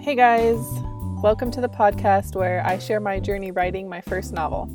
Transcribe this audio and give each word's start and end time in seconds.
Hey 0.00 0.14
guys, 0.14 0.64
welcome 1.22 1.50
to 1.50 1.60
the 1.60 1.68
podcast 1.68 2.36
where 2.36 2.64
I 2.64 2.78
share 2.78 3.00
my 3.00 3.18
journey 3.18 3.50
writing 3.50 3.88
my 3.88 4.00
first 4.00 4.32
novel. 4.32 4.70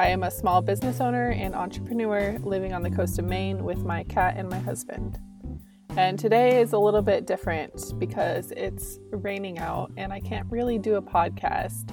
I 0.00 0.08
am 0.08 0.24
a 0.24 0.32
small 0.32 0.60
business 0.60 1.00
owner 1.00 1.30
and 1.30 1.54
entrepreneur 1.54 2.36
living 2.40 2.74
on 2.74 2.82
the 2.82 2.90
coast 2.90 3.20
of 3.20 3.24
Maine 3.24 3.62
with 3.62 3.84
my 3.84 4.02
cat 4.02 4.34
and 4.36 4.48
my 4.48 4.58
husband. 4.58 5.20
And 5.90 6.18
today 6.18 6.60
is 6.60 6.72
a 6.72 6.78
little 6.78 7.02
bit 7.02 7.24
different 7.24 7.94
because 8.00 8.50
it's 8.56 8.98
raining 9.12 9.60
out 9.60 9.92
and 9.96 10.12
I 10.12 10.18
can't 10.18 10.50
really 10.50 10.76
do 10.76 10.96
a 10.96 11.02
podcast. 11.02 11.90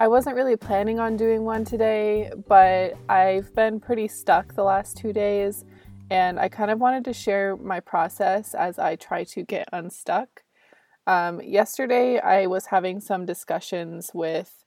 I 0.00 0.08
wasn't 0.08 0.34
really 0.34 0.56
planning 0.56 0.98
on 0.98 1.16
doing 1.16 1.44
one 1.44 1.64
today, 1.64 2.32
but 2.48 2.94
I've 3.10 3.54
been 3.54 3.80
pretty 3.80 4.08
stuck 4.08 4.54
the 4.54 4.64
last 4.64 4.96
two 4.96 5.12
days 5.12 5.66
and 6.10 6.40
I 6.40 6.48
kind 6.48 6.70
of 6.70 6.80
wanted 6.80 7.04
to 7.04 7.12
share 7.12 7.54
my 7.54 7.80
process 7.80 8.54
as 8.54 8.78
I 8.78 8.96
try 8.96 9.24
to 9.24 9.42
get 9.42 9.68
unstuck. 9.74 10.42
Um, 11.06 11.40
yesterday, 11.40 12.18
I 12.18 12.46
was 12.46 12.66
having 12.66 13.00
some 13.00 13.26
discussions 13.26 14.10
with 14.12 14.64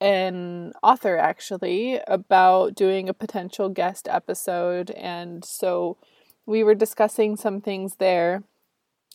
an 0.00 0.72
author 0.82 1.16
actually 1.16 2.00
about 2.06 2.74
doing 2.74 3.08
a 3.08 3.14
potential 3.14 3.70
guest 3.70 4.06
episode, 4.10 4.90
and 4.90 5.44
so 5.44 5.96
we 6.44 6.62
were 6.62 6.74
discussing 6.74 7.36
some 7.36 7.60
things 7.60 7.96
there 7.96 8.42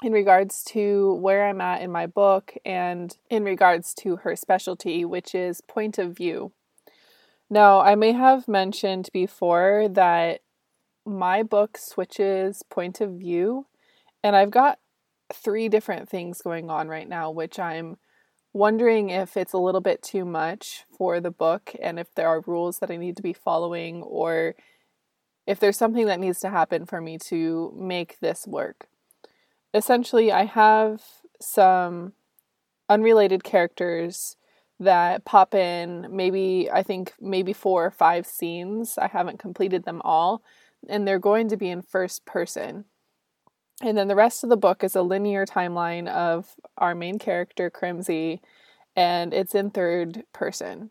in 0.02 0.14
regards 0.14 0.64
to 0.64 1.14
where 1.16 1.48
I'm 1.48 1.62
at 1.62 1.82
in 1.82 1.92
my 1.92 2.08
book 2.08 2.56
and 2.66 3.16
in 3.30 3.44
regards 3.44 3.94
to 3.96 4.18
her 4.18 4.36
specialty, 4.36 5.06
which 5.06 5.36
is 5.36 5.62
point 5.62 5.98
of 5.98 6.16
view. 6.16 6.52
Now, 7.50 7.82
I 7.82 7.96
may 7.96 8.14
have 8.14 8.48
mentioned 8.48 9.10
before 9.12 9.88
that 9.90 10.42
my 11.06 11.44
book 11.44 11.78
switches 11.78 12.64
point 12.64 13.02
of 13.02 13.12
view, 13.12 13.66
and 14.24 14.36
I've 14.36 14.52
got 14.52 14.80
three 15.34 15.70
different 15.70 16.10
things 16.10 16.42
going 16.42 16.70
on 16.70 16.88
right 16.88 17.08
now, 17.08 17.32
which 17.32 17.60
I'm 17.60 17.98
wondering 18.54 19.10
if 19.10 19.38
it's 19.38 19.54
a 19.54 19.58
little 19.60 19.82
bit 19.82 20.02
too 20.02 20.26
much 20.26 20.86
for 20.98 21.20
the 21.20 21.32
book 21.32 21.76
and 21.82 22.00
if 22.00 22.14
there 22.16 22.28
are 22.28 22.42
rules 22.48 22.80
that 22.80 22.92
I 22.92 22.98
need 22.98 23.16
to 23.18 23.24
be 23.24 23.34
following 23.34 24.02
or 24.02 24.56
if 25.46 25.60
there's 25.60 25.78
something 25.78 26.08
that 26.08 26.20
needs 26.20 26.40
to 26.40 26.50
happen 26.50 26.86
for 26.86 27.02
me 27.02 27.18
to 27.28 27.74
make 27.76 28.20
this 28.20 28.48
work. 28.48 28.88
Essentially, 29.74 30.32
I 30.32 30.46
have 30.46 31.02
some 31.40 32.14
unrelated 32.88 33.44
characters 33.44 34.36
that 34.80 35.26
pop 35.26 35.54
in 35.54 36.08
maybe 36.10 36.70
I 36.72 36.84
think 36.84 37.14
maybe 37.20 37.54
four 37.54 37.86
or 37.86 37.92
five 37.92 38.26
scenes. 38.26 38.98
I 38.98 39.08
haven't 39.08 39.40
completed 39.40 39.84
them 39.84 40.02
all 40.04 40.42
and 40.88 41.08
they're 41.08 41.20
going 41.20 41.50
to 41.50 41.58
be 41.58 41.70
in 41.70 41.82
first 41.82 42.26
person. 42.26 42.86
And 43.82 43.98
then 43.98 44.10
the 44.10 44.16
rest 44.16 44.44
of 44.44 44.50
the 44.50 44.58
book 44.58 44.84
is 44.84 44.96
a 44.96 45.02
linear 45.02 45.46
timeline 45.46 46.08
of 46.08 46.56
our 46.78 46.94
main 46.94 47.18
character, 47.18 47.70
Crimsy, 47.70 48.42
and 48.96 49.34
it's 49.34 49.56
in 49.56 49.70
third 49.72 50.24
person. 50.34 50.90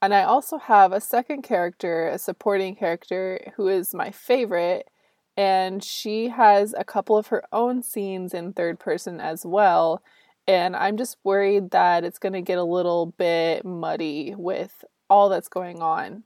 And 0.00 0.14
I 0.14 0.22
also 0.22 0.58
have 0.58 0.92
a 0.92 1.00
second 1.00 1.42
character, 1.42 2.08
a 2.08 2.18
supporting 2.18 2.76
character, 2.76 3.52
who 3.56 3.68
is 3.68 3.94
my 3.94 4.10
favorite, 4.10 4.88
and 5.36 5.84
she 5.84 6.28
has 6.28 6.74
a 6.76 6.84
couple 6.84 7.18
of 7.18 7.26
her 7.26 7.44
own 7.52 7.82
scenes 7.82 8.32
in 8.32 8.52
third 8.52 8.78
person 8.78 9.20
as 9.20 9.44
well. 9.44 10.02
And 10.46 10.74
I'm 10.76 10.96
just 10.96 11.18
worried 11.24 11.70
that 11.72 12.04
it's 12.04 12.18
going 12.18 12.32
to 12.32 12.40
get 12.40 12.56
a 12.56 12.64
little 12.64 13.06
bit 13.18 13.64
muddy 13.64 14.34
with 14.36 14.84
all 15.10 15.28
that's 15.28 15.48
going 15.48 15.82
on. 15.82 16.22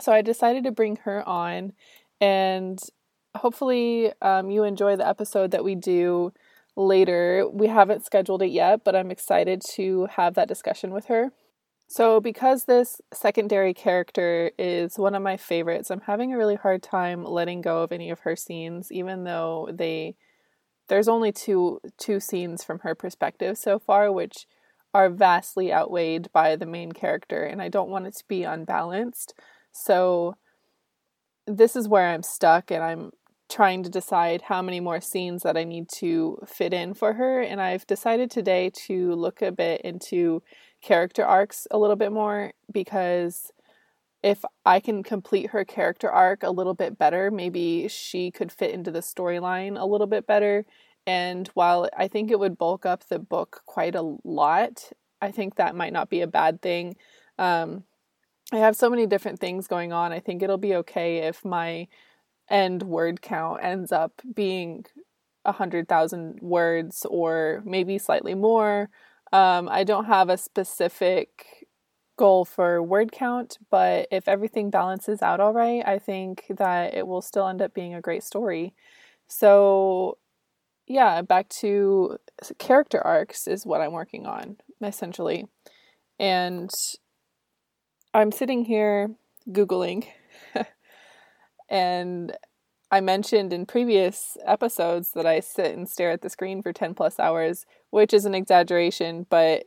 So 0.00 0.12
I 0.12 0.22
decided 0.22 0.64
to 0.64 0.70
bring 0.70 0.96
her 1.04 1.26
on, 1.28 1.72
and 2.20 2.80
hopefully, 3.36 4.12
um, 4.22 4.50
you 4.50 4.64
enjoy 4.64 4.96
the 4.96 5.06
episode 5.06 5.50
that 5.52 5.64
we 5.64 5.74
do 5.74 6.32
later. 6.76 7.46
We 7.52 7.68
haven't 7.68 8.04
scheduled 8.04 8.42
it 8.42 8.50
yet, 8.50 8.84
but 8.84 8.96
I'm 8.96 9.10
excited 9.10 9.62
to 9.74 10.06
have 10.16 10.34
that 10.34 10.48
discussion 10.48 10.92
with 10.92 11.06
her. 11.06 11.32
So, 11.86 12.20
because 12.20 12.64
this 12.64 13.00
secondary 13.12 13.74
character 13.74 14.50
is 14.58 14.98
one 14.98 15.14
of 15.14 15.22
my 15.22 15.36
favorites, 15.36 15.90
I'm 15.90 16.00
having 16.00 16.32
a 16.32 16.38
really 16.38 16.56
hard 16.56 16.82
time 16.82 17.24
letting 17.24 17.60
go 17.60 17.82
of 17.82 17.92
any 17.92 18.10
of 18.10 18.20
her 18.20 18.36
scenes, 18.36 18.90
even 18.90 19.24
though 19.24 19.68
they 19.72 20.16
there's 20.88 21.08
only 21.08 21.32
two 21.32 21.80
two 21.98 22.20
scenes 22.20 22.64
from 22.64 22.80
her 22.80 22.94
perspective 22.94 23.58
so 23.58 23.78
far, 23.78 24.12
which 24.12 24.46
are 24.94 25.10
vastly 25.10 25.72
outweighed 25.72 26.30
by 26.32 26.56
the 26.56 26.66
main 26.66 26.92
character, 26.92 27.42
and 27.42 27.60
I 27.60 27.68
don't 27.68 27.90
want 27.90 28.06
it 28.06 28.14
to 28.16 28.24
be 28.28 28.44
unbalanced. 28.44 29.34
So 29.72 30.36
this 31.46 31.76
is 31.76 31.88
where 31.88 32.08
I'm 32.08 32.22
stuck 32.22 32.70
and 32.70 32.82
I'm 32.82 33.10
trying 33.48 33.82
to 33.82 33.90
decide 33.90 34.42
how 34.42 34.62
many 34.62 34.80
more 34.80 35.00
scenes 35.00 35.42
that 35.42 35.56
I 35.56 35.64
need 35.64 35.88
to 35.96 36.38
fit 36.46 36.72
in 36.72 36.94
for 36.94 37.12
her. 37.14 37.40
And 37.40 37.60
I've 37.60 37.86
decided 37.86 38.30
today 38.30 38.70
to 38.86 39.14
look 39.14 39.42
a 39.42 39.52
bit 39.52 39.82
into 39.82 40.42
character 40.80 41.24
arcs 41.24 41.66
a 41.70 41.78
little 41.78 41.96
bit 41.96 42.12
more 42.12 42.52
because 42.72 43.52
if 44.22 44.42
I 44.64 44.80
can 44.80 45.02
complete 45.02 45.50
her 45.50 45.64
character 45.64 46.10
arc 46.10 46.42
a 46.42 46.50
little 46.50 46.74
bit 46.74 46.98
better, 46.98 47.30
maybe 47.30 47.88
she 47.88 48.30
could 48.30 48.50
fit 48.50 48.70
into 48.70 48.90
the 48.90 49.00
storyline 49.00 49.78
a 49.78 49.84
little 49.84 50.06
bit 50.06 50.26
better. 50.26 50.64
And 51.06 51.48
while 51.48 51.90
I 51.96 52.08
think 52.08 52.30
it 52.30 52.38
would 52.38 52.56
bulk 52.56 52.86
up 52.86 53.06
the 53.06 53.18
book 53.18 53.62
quite 53.66 53.94
a 53.94 54.16
lot, 54.24 54.90
I 55.20 55.30
think 55.30 55.56
that 55.56 55.76
might 55.76 55.92
not 55.92 56.08
be 56.08 56.22
a 56.22 56.26
bad 56.26 56.62
thing. 56.62 56.96
Um, 57.38 57.84
I 58.52 58.56
have 58.56 58.76
so 58.76 58.88
many 58.88 59.06
different 59.06 59.40
things 59.40 59.66
going 59.66 59.92
on. 59.92 60.12
I 60.12 60.20
think 60.20 60.42
it'll 60.42 60.56
be 60.56 60.74
okay 60.76 61.18
if 61.18 61.44
my 61.44 61.88
end 62.50 62.82
word 62.82 63.22
count 63.22 63.60
ends 63.62 63.92
up 63.92 64.20
being 64.34 64.84
a 65.44 65.52
hundred 65.52 65.88
thousand 65.88 66.38
words 66.40 67.06
or 67.08 67.62
maybe 67.64 67.98
slightly 67.98 68.34
more. 68.34 68.90
Um, 69.32 69.68
I 69.68 69.84
don't 69.84 70.06
have 70.06 70.28
a 70.28 70.38
specific 70.38 71.66
goal 72.16 72.44
for 72.44 72.82
word 72.82 73.12
count, 73.12 73.58
but 73.70 74.06
if 74.10 74.28
everything 74.28 74.70
balances 74.70 75.22
out 75.22 75.40
all 75.40 75.52
right, 75.52 75.86
I 75.86 75.98
think 75.98 76.44
that 76.48 76.94
it 76.94 77.06
will 77.06 77.22
still 77.22 77.48
end 77.48 77.60
up 77.60 77.74
being 77.74 77.94
a 77.94 78.00
great 78.00 78.22
story. 78.22 78.74
So, 79.26 80.18
yeah, 80.86 81.22
back 81.22 81.48
to 81.60 82.18
character 82.58 83.00
arcs 83.04 83.48
is 83.48 83.66
what 83.66 83.80
I'm 83.80 83.92
working 83.92 84.26
on 84.26 84.56
essentially. 84.82 85.46
And 86.18 86.70
I'm 88.12 88.30
sitting 88.30 88.64
here 88.64 89.10
Googling, 89.50 90.06
and 91.68 92.36
I 92.90 93.00
mentioned 93.00 93.52
in 93.52 93.66
previous 93.66 94.36
episodes 94.44 95.12
that 95.12 95.26
I 95.26 95.40
sit 95.40 95.74
and 95.74 95.88
stare 95.88 96.12
at 96.12 96.22
the 96.22 96.30
screen 96.30 96.62
for 96.62 96.72
10 96.72 96.94
plus 96.94 97.18
hours, 97.18 97.66
which 97.90 98.14
is 98.14 98.24
an 98.24 98.34
exaggeration, 98.34 99.26
but 99.28 99.64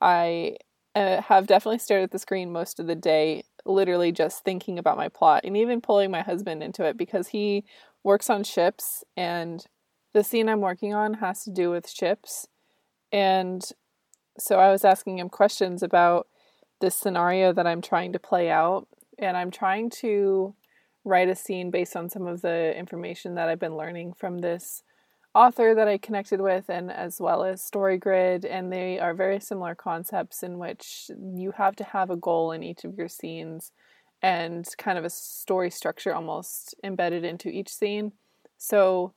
I 0.00 0.56
uh, 0.94 1.22
have 1.22 1.46
definitely 1.46 1.78
stared 1.78 2.04
at 2.04 2.10
the 2.10 2.18
screen 2.18 2.52
most 2.52 2.78
of 2.78 2.86
the 2.86 2.94
day, 2.94 3.44
literally 3.64 4.12
just 4.12 4.44
thinking 4.44 4.78
about 4.78 4.96
my 4.96 5.08
plot 5.08 5.42
and 5.44 5.56
even 5.56 5.80
pulling 5.80 6.10
my 6.10 6.22
husband 6.22 6.62
into 6.62 6.84
it 6.84 6.96
because 6.96 7.28
he 7.28 7.64
works 8.04 8.30
on 8.30 8.44
ships 8.44 9.04
and 9.16 9.66
the 10.12 10.24
scene 10.24 10.48
I'm 10.48 10.60
working 10.60 10.94
on 10.94 11.14
has 11.14 11.44
to 11.44 11.50
do 11.50 11.70
with 11.70 11.88
ships. 11.88 12.46
And 13.12 13.62
so 14.38 14.58
I 14.58 14.70
was 14.70 14.84
asking 14.84 15.18
him 15.18 15.28
questions 15.28 15.82
about 15.82 16.26
this 16.80 16.94
scenario 16.94 17.52
that 17.52 17.66
I'm 17.66 17.82
trying 17.82 18.12
to 18.12 18.18
play 18.18 18.50
out. 18.50 18.88
And 19.18 19.36
I'm 19.36 19.50
trying 19.50 19.90
to 20.00 20.54
write 21.04 21.28
a 21.28 21.34
scene 21.34 21.70
based 21.70 21.96
on 21.96 22.08
some 22.08 22.26
of 22.26 22.42
the 22.42 22.76
information 22.76 23.34
that 23.34 23.48
I've 23.48 23.58
been 23.58 23.76
learning 23.76 24.14
from 24.14 24.38
this 24.38 24.82
author 25.34 25.74
that 25.74 25.88
I 25.88 25.98
connected 25.98 26.40
with, 26.40 26.68
and 26.68 26.90
as 26.90 27.20
well 27.20 27.44
as 27.44 27.62
StoryGrid. 27.62 28.46
And 28.48 28.72
they 28.72 28.98
are 28.98 29.14
very 29.14 29.40
similar 29.40 29.74
concepts 29.74 30.42
in 30.42 30.58
which 30.58 31.10
you 31.34 31.52
have 31.52 31.76
to 31.76 31.84
have 31.84 32.10
a 32.10 32.16
goal 32.16 32.52
in 32.52 32.62
each 32.62 32.84
of 32.84 32.96
your 32.96 33.08
scenes 33.08 33.72
and 34.22 34.66
kind 34.76 34.98
of 34.98 35.04
a 35.04 35.10
story 35.10 35.70
structure 35.70 36.14
almost 36.14 36.74
embedded 36.84 37.24
into 37.24 37.48
each 37.48 37.70
scene. 37.70 38.12
So 38.58 39.14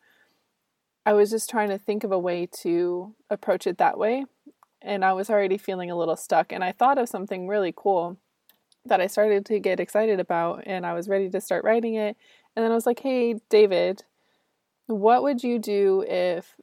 I 1.06 1.12
was 1.14 1.30
just 1.30 1.50
trying 1.50 1.70
to 1.70 1.78
think 1.78 2.06
of 2.06 2.14
a 2.14 2.20
way 2.20 2.48
to 2.62 3.14
approach 3.30 3.68
it 3.68 3.78
that 3.80 3.98
way 3.98 4.24
and 4.84 5.06
I 5.06 5.14
was 5.14 5.30
already 5.30 5.58
feeling 5.58 5.90
a 5.90 5.96
little 5.96 6.16
stuck. 6.16 6.52
And 6.52 6.64
I 6.64 6.72
thought 6.72 6.98
of 6.98 7.10
something 7.10 7.48
really 7.48 7.74
cool 7.76 8.18
that 8.86 9.02
I 9.02 9.08
started 9.08 9.46
to 9.48 9.60
get 9.60 9.80
excited 9.80 10.20
about, 10.20 10.64
and 10.66 10.86
I 10.86 10.94
was 10.94 11.08
ready 11.08 11.30
to 11.30 11.42
start 11.42 11.64
writing 11.64 11.96
it. 11.96 12.18
And 12.56 12.64
then 12.64 12.72
I 12.72 12.76
was 12.76 12.86
like, 12.86 13.00
hey, 13.00 13.36
David, 13.50 14.04
what 14.88 15.24
would 15.24 15.44
you 15.44 15.60
do 15.60 16.04
if 16.08 16.56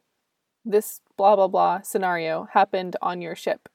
this 0.63 1.01
blah 1.17 1.35
blah 1.35 1.47
blah 1.47 1.81
scenario 1.81 2.47
happened 2.53 2.95
on 3.01 3.21
your 3.21 3.35
ship? 3.35 3.67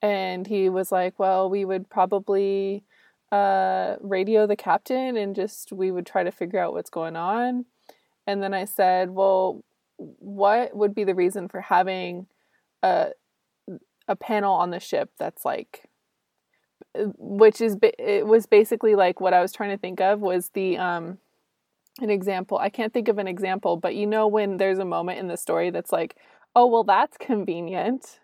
And 0.00 0.46
he 0.46 0.68
was 0.68 0.92
like, 0.92 1.18
well, 1.18 1.50
we 1.50 1.64
would 1.64 1.90
probably 1.90 2.84
uh, 3.30 3.96
radio 4.00 4.46
the 4.46 4.56
captain 4.56 5.16
and 5.16 5.34
just 5.34 5.72
we 5.72 5.90
would 5.90 6.06
try 6.06 6.24
to 6.24 6.30
figure 6.30 6.60
out 6.60 6.72
what's 6.72 6.90
going 6.90 7.16
on. 7.16 7.66
And 8.26 8.42
then 8.42 8.54
I 8.54 8.64
said, 8.64 9.10
well, 9.10 9.64
what 9.96 10.76
would 10.76 10.94
be 10.94 11.04
the 11.04 11.14
reason 11.14 11.48
for 11.48 11.60
having 11.60 12.26
a 12.82 13.10
a 14.08 14.16
panel 14.16 14.54
on 14.54 14.70
the 14.70 14.80
ship 14.80 15.10
that's 15.18 15.44
like 15.44 15.87
which 16.94 17.60
is 17.60 17.76
it 17.82 18.26
was 18.26 18.46
basically 18.46 18.94
like 18.94 19.20
what 19.20 19.34
I 19.34 19.40
was 19.40 19.52
trying 19.52 19.70
to 19.70 19.78
think 19.78 20.00
of 20.00 20.20
was 20.20 20.50
the 20.54 20.78
um 20.78 21.18
an 22.00 22.10
example. 22.10 22.58
I 22.58 22.70
can't 22.70 22.92
think 22.92 23.08
of 23.08 23.18
an 23.18 23.28
example, 23.28 23.76
but 23.76 23.94
you 23.94 24.06
know 24.06 24.26
when 24.26 24.56
there's 24.56 24.78
a 24.78 24.84
moment 24.84 25.18
in 25.18 25.28
the 25.28 25.36
story 25.36 25.70
that's 25.70 25.92
like, 25.92 26.16
oh, 26.54 26.66
well, 26.66 26.84
that's 26.84 27.16
convenient. 27.16 28.20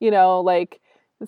You 0.00 0.10
know, 0.10 0.40
like 0.40 0.80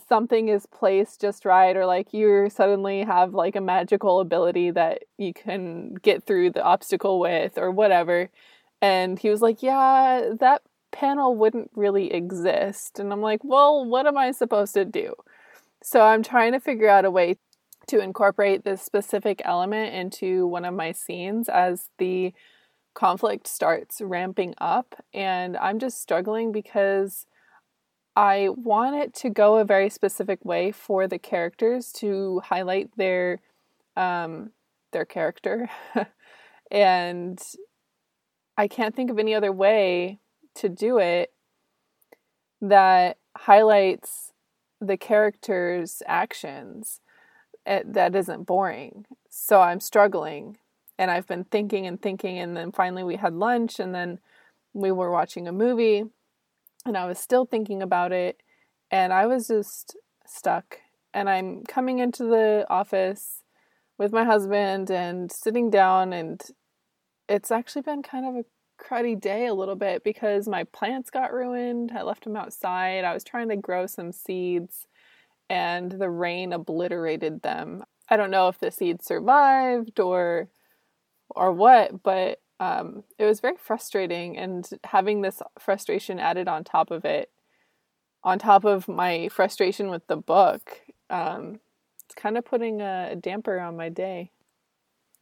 something 0.09 0.49
is 0.49 0.67
placed 0.67 1.21
just 1.21 1.45
right, 1.45 1.77
or 1.77 1.87
like 1.87 2.13
you 2.13 2.49
suddenly 2.51 3.03
have 3.03 3.35
like 3.35 3.57
a 3.57 3.61
magical 3.61 4.21
ability 4.21 4.71
that 4.73 5.03
you 5.19 5.33
can 5.35 5.95
get 5.95 6.25
through 6.25 6.51
the 6.51 6.63
obstacle 6.63 7.19
with, 7.21 7.59
or 7.59 7.71
whatever. 7.71 8.31
And 8.83 9.19
he 9.19 9.29
was 9.31 9.43
like, 9.43 9.63
yeah, 9.63 10.31
that 10.39 10.63
panel 10.93 11.37
wouldn't 11.37 11.71
really 11.75 12.13
exist. 12.13 12.99
And 12.99 13.13
I'm 13.13 13.21
like, 13.21 13.41
well, 13.45 13.85
what 13.85 14.07
am 14.07 14.17
I 14.17 14.31
supposed 14.33 14.75
to 14.75 14.85
do? 14.85 15.15
So 15.83 16.03
I'm 16.03 16.23
trying 16.23 16.53
to 16.53 16.61
figure 16.61 16.89
out 16.89 17.05
a 17.05 17.11
way 17.11 17.37
to 17.89 18.01
incorporate 18.01 18.65
this 18.65 18.83
specific 18.83 19.41
element 19.45 19.95
into 19.95 20.47
one 20.47 20.65
of 20.65 20.75
my 20.75 20.93
scenes 20.93 21.49
as 21.49 21.89
the 21.99 22.33
conflict 22.95 23.47
starts 23.47 24.01
ramping 24.01 24.55
up. 24.59 24.95
And 25.15 25.57
I'm 25.57 25.79
just 25.79 26.01
struggling 26.01 26.53
because 26.53 27.27
I 28.15 28.49
want 28.51 28.97
it 28.97 29.15
to 29.15 29.31
go 29.31 29.57
a 29.57 29.65
very 29.65 29.89
specific 29.89 30.45
way 30.45 30.73
for 30.73 31.09
the 31.09 31.19
characters 31.19 31.93
to 31.95 32.43
highlight 32.45 32.91
their 32.97 33.41
um, 33.97 34.51
their 34.93 35.05
character. 35.05 35.71
and 36.71 37.41
I 38.57 38.69
can't 38.69 38.95
think 38.95 39.11
of 39.11 39.19
any 39.19 39.35
other 39.35 39.53
way 39.53 40.19
to 40.57 40.69
do 40.69 40.99
it 40.99 41.33
that 42.61 43.17
highlights 43.37 44.30
the 44.81 44.97
character's 44.97 46.03
actions 46.07 47.01
eh, 47.67 47.83
that 47.85 48.15
isn't 48.15 48.45
boring. 48.45 49.07
So 49.29 49.61
I'm 49.61 49.81
struggling 49.81 50.59
and 50.99 51.11
I've 51.11 51.27
been 51.27 51.45
thinking 51.45 51.87
and 51.87 52.01
thinking 52.01 52.39
and 52.39 52.57
then 52.57 52.73
finally 52.73 53.03
we 53.03 53.17
had 53.17 53.35
lunch 53.35 53.79
and 53.79 53.95
then 53.95 54.19
we 54.73 54.93
were 54.93 55.11
watching 55.11 55.49
a 55.49 55.53
movie 55.53 56.05
and 56.85 56.97
I 56.97 57.07
was 57.07 57.19
still 57.19 57.45
thinking 57.45 57.83
about 57.83 58.13
it 58.13 58.43
and 58.91 59.13
I 59.13 59.27
was 59.27 59.49
just 59.49 59.97
stuck 60.27 60.79
and 61.13 61.29
I'm 61.29 61.65
coming 61.65 61.99
into 61.99 62.25
the 62.25 62.67
office 62.69 63.43
with 63.99 64.13
my 64.13 64.25
husband 64.25 64.91
and 64.91 65.31
sitting 65.31 65.71
down 65.71 66.13
and 66.13 66.41
it's 67.29 67.51
actually 67.51 67.83
been 67.83 68.03
kind 68.03 68.27
of 68.27 68.35
a 68.37 68.45
cruddy 68.81 69.21
day 69.21 69.47
a 69.47 69.55
little 69.55 69.77
bit 69.77 70.03
because 70.05 70.49
my 70.49 70.65
plants 70.65 71.11
got 71.11 71.33
ruined. 71.33 71.93
I 71.95 72.03
left 72.03 72.25
them 72.25 72.37
outside. 72.37 73.05
I 73.05 73.15
was 73.15 73.25
trying 73.25 73.49
to 73.51 73.57
grow 73.57 73.87
some 73.87 74.13
seeds 74.13 74.87
and 75.49 75.93
the 75.93 76.11
rain 76.11 76.53
obliterated 76.53 77.43
them. 77.43 77.85
I 78.09 78.17
don't 78.17 78.31
know 78.31 78.49
if 78.49 78.59
the 78.59 78.71
seeds 78.71 79.07
survived 79.07 80.01
or 80.01 80.49
or 81.31 81.53
what, 81.53 82.03
but 82.03 82.41
um, 82.61 83.05
it 83.19 83.25
was 83.25 83.41
very 83.41 83.57
frustrating 83.57 84.37
and 84.37 84.69
having 84.85 85.23
this 85.23 85.41
frustration 85.59 86.19
added 86.19 86.47
on 86.47 86.63
top 86.63 86.91
of 86.91 87.05
it 87.05 87.31
on 88.23 88.39
top 88.39 88.65
of 88.65 88.87
my 88.87 89.29
frustration 89.29 89.89
with 89.91 90.07
the 90.07 90.17
book 90.17 90.81
um, 91.09 91.59
it's 92.05 92.15
kind 92.15 92.37
of 92.37 92.45
putting 92.45 92.83
a 92.83 93.17
damper 93.17 93.59
on 93.59 93.77
my 93.77 93.89
day 93.89 94.31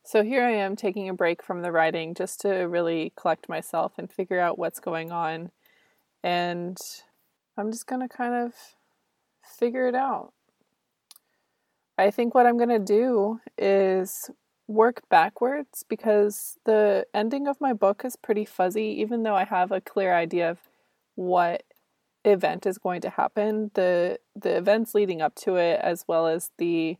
so 0.08 0.24
here 0.24 0.42
I 0.42 0.52
am 0.52 0.74
taking 0.74 1.10
a 1.10 1.12
break 1.12 1.42
from 1.42 1.60
the 1.60 1.70
writing 1.70 2.14
just 2.14 2.40
to 2.40 2.50
really 2.60 3.12
collect 3.14 3.46
myself 3.46 3.92
and 3.98 4.10
figure 4.10 4.40
out 4.40 4.58
what's 4.58 4.80
going 4.80 5.12
on. 5.12 5.50
And 6.24 6.78
I'm 7.58 7.70
just 7.70 7.86
going 7.86 8.00
to 8.00 8.08
kind 8.08 8.32
of 8.32 8.54
figure 9.44 9.86
it 9.86 9.94
out. 9.94 10.32
I 11.98 12.10
think 12.10 12.34
what 12.34 12.46
I'm 12.46 12.56
going 12.56 12.70
to 12.70 12.78
do 12.78 13.40
is 13.58 14.30
work 14.66 15.02
backwards 15.10 15.84
because 15.86 16.56
the 16.64 17.04
ending 17.12 17.46
of 17.46 17.60
my 17.60 17.74
book 17.74 18.00
is 18.02 18.16
pretty 18.16 18.46
fuzzy, 18.46 18.98
even 19.02 19.24
though 19.24 19.36
I 19.36 19.44
have 19.44 19.70
a 19.70 19.82
clear 19.82 20.14
idea 20.14 20.50
of 20.50 20.58
what 21.16 21.64
event 22.24 22.64
is 22.64 22.78
going 22.78 23.02
to 23.02 23.10
happen. 23.10 23.72
The 23.74 24.20
the 24.34 24.56
events 24.56 24.94
leading 24.94 25.20
up 25.20 25.34
to 25.42 25.56
it 25.56 25.78
as 25.82 26.06
well 26.08 26.28
as 26.28 26.50
the 26.56 26.96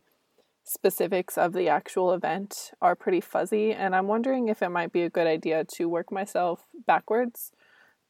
specifics 0.69 1.37
of 1.37 1.53
the 1.53 1.67
actual 1.67 2.13
event 2.13 2.71
are 2.79 2.95
pretty 2.95 3.19
fuzzy, 3.19 3.73
and 3.73 3.95
I'm 3.95 4.07
wondering 4.07 4.47
if 4.49 4.61
it 4.61 4.69
might 4.69 4.91
be 4.91 5.01
a 5.01 5.09
good 5.09 5.25
idea 5.25 5.63
to 5.75 5.89
work 5.89 6.11
myself 6.11 6.65
backwards. 6.85 7.51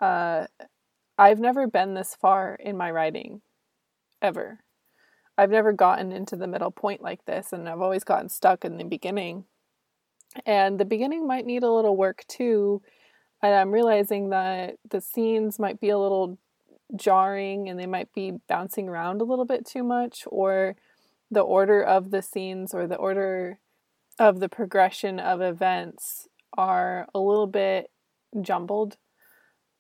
Uh, 0.02 0.48
I've 1.18 1.40
never 1.40 1.68
been 1.68 1.94
this 1.94 2.16
far 2.16 2.56
in 2.56 2.76
my 2.76 2.92
writing, 2.92 3.42
ever. 4.22 4.60
I've 5.38 5.52
never 5.52 5.72
gotten 5.72 6.12
into 6.12 6.36
the 6.36 6.48
middle 6.48 6.72
point 6.72 7.02
like 7.02 7.24
this, 7.26 7.54
and 7.54 7.68
I've 7.70 7.82
always 7.82 8.04
gotten 8.04 8.28
stuck 8.28 8.66
in 8.66 8.78
the 8.78 8.84
beginning. 8.84 9.46
And 10.46 10.78
the 10.78 10.86
beginning 10.86 11.26
might 11.26 11.46
need 11.46 11.64
a 11.64 11.72
little 11.72 11.96
work 11.96 12.26
too. 12.28 12.82
And 13.42 13.56
I'm 13.56 13.72
realizing 13.72 14.32
that 14.32 14.76
the 14.88 15.00
scenes 15.00 15.58
might 15.58 15.80
be 15.80 15.90
a 15.90 15.98
little 15.98 16.38
jarring 16.96 17.70
and 17.70 17.80
they 17.80 17.86
might 17.86 18.14
be 18.14 18.34
bouncing 18.50 18.90
around 18.90 19.22
a 19.22 19.24
little 19.24 19.46
bit 19.46 19.66
too 19.66 19.84
much, 19.84 20.26
or 20.28 20.76
the 21.32 21.42
order 21.42 21.84
of 21.84 22.12
the 22.12 22.22
scenes 22.22 22.74
or 22.74 22.88
the 22.88 22.96
order 22.96 23.60
of 24.18 24.40
the 24.40 24.50
progression 24.50 25.20
of 25.20 25.42
events 25.42 26.28
are 26.58 27.08
a 27.14 27.20
little 27.20 27.48
bit 27.48 27.90
jumbled. 28.42 28.98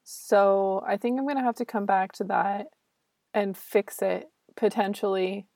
So 0.03 0.83
I 0.87 0.97
think 0.97 1.17
I'm 1.17 1.25
going 1.25 1.37
to 1.37 1.43
have 1.43 1.55
to 1.55 1.65
come 1.65 1.85
back 1.85 2.13
to 2.13 2.23
that 2.25 2.67
and 3.33 3.57
fix 3.57 4.01
it 4.01 4.29
potentially. 4.55 5.47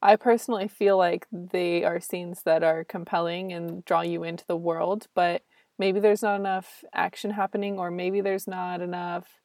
I 0.00 0.16
personally 0.16 0.68
feel 0.68 0.96
like 0.96 1.26
they 1.32 1.84
are 1.84 2.00
scenes 2.00 2.42
that 2.44 2.62
are 2.62 2.84
compelling 2.84 3.52
and 3.52 3.84
draw 3.84 4.02
you 4.02 4.22
into 4.22 4.44
the 4.46 4.56
world, 4.56 5.08
but 5.14 5.42
maybe 5.78 6.00
there's 6.00 6.22
not 6.22 6.38
enough 6.38 6.84
action 6.94 7.32
happening, 7.32 7.78
or 7.78 7.90
maybe 7.90 8.20
there's 8.20 8.46
not 8.46 8.80
enough 8.80 9.40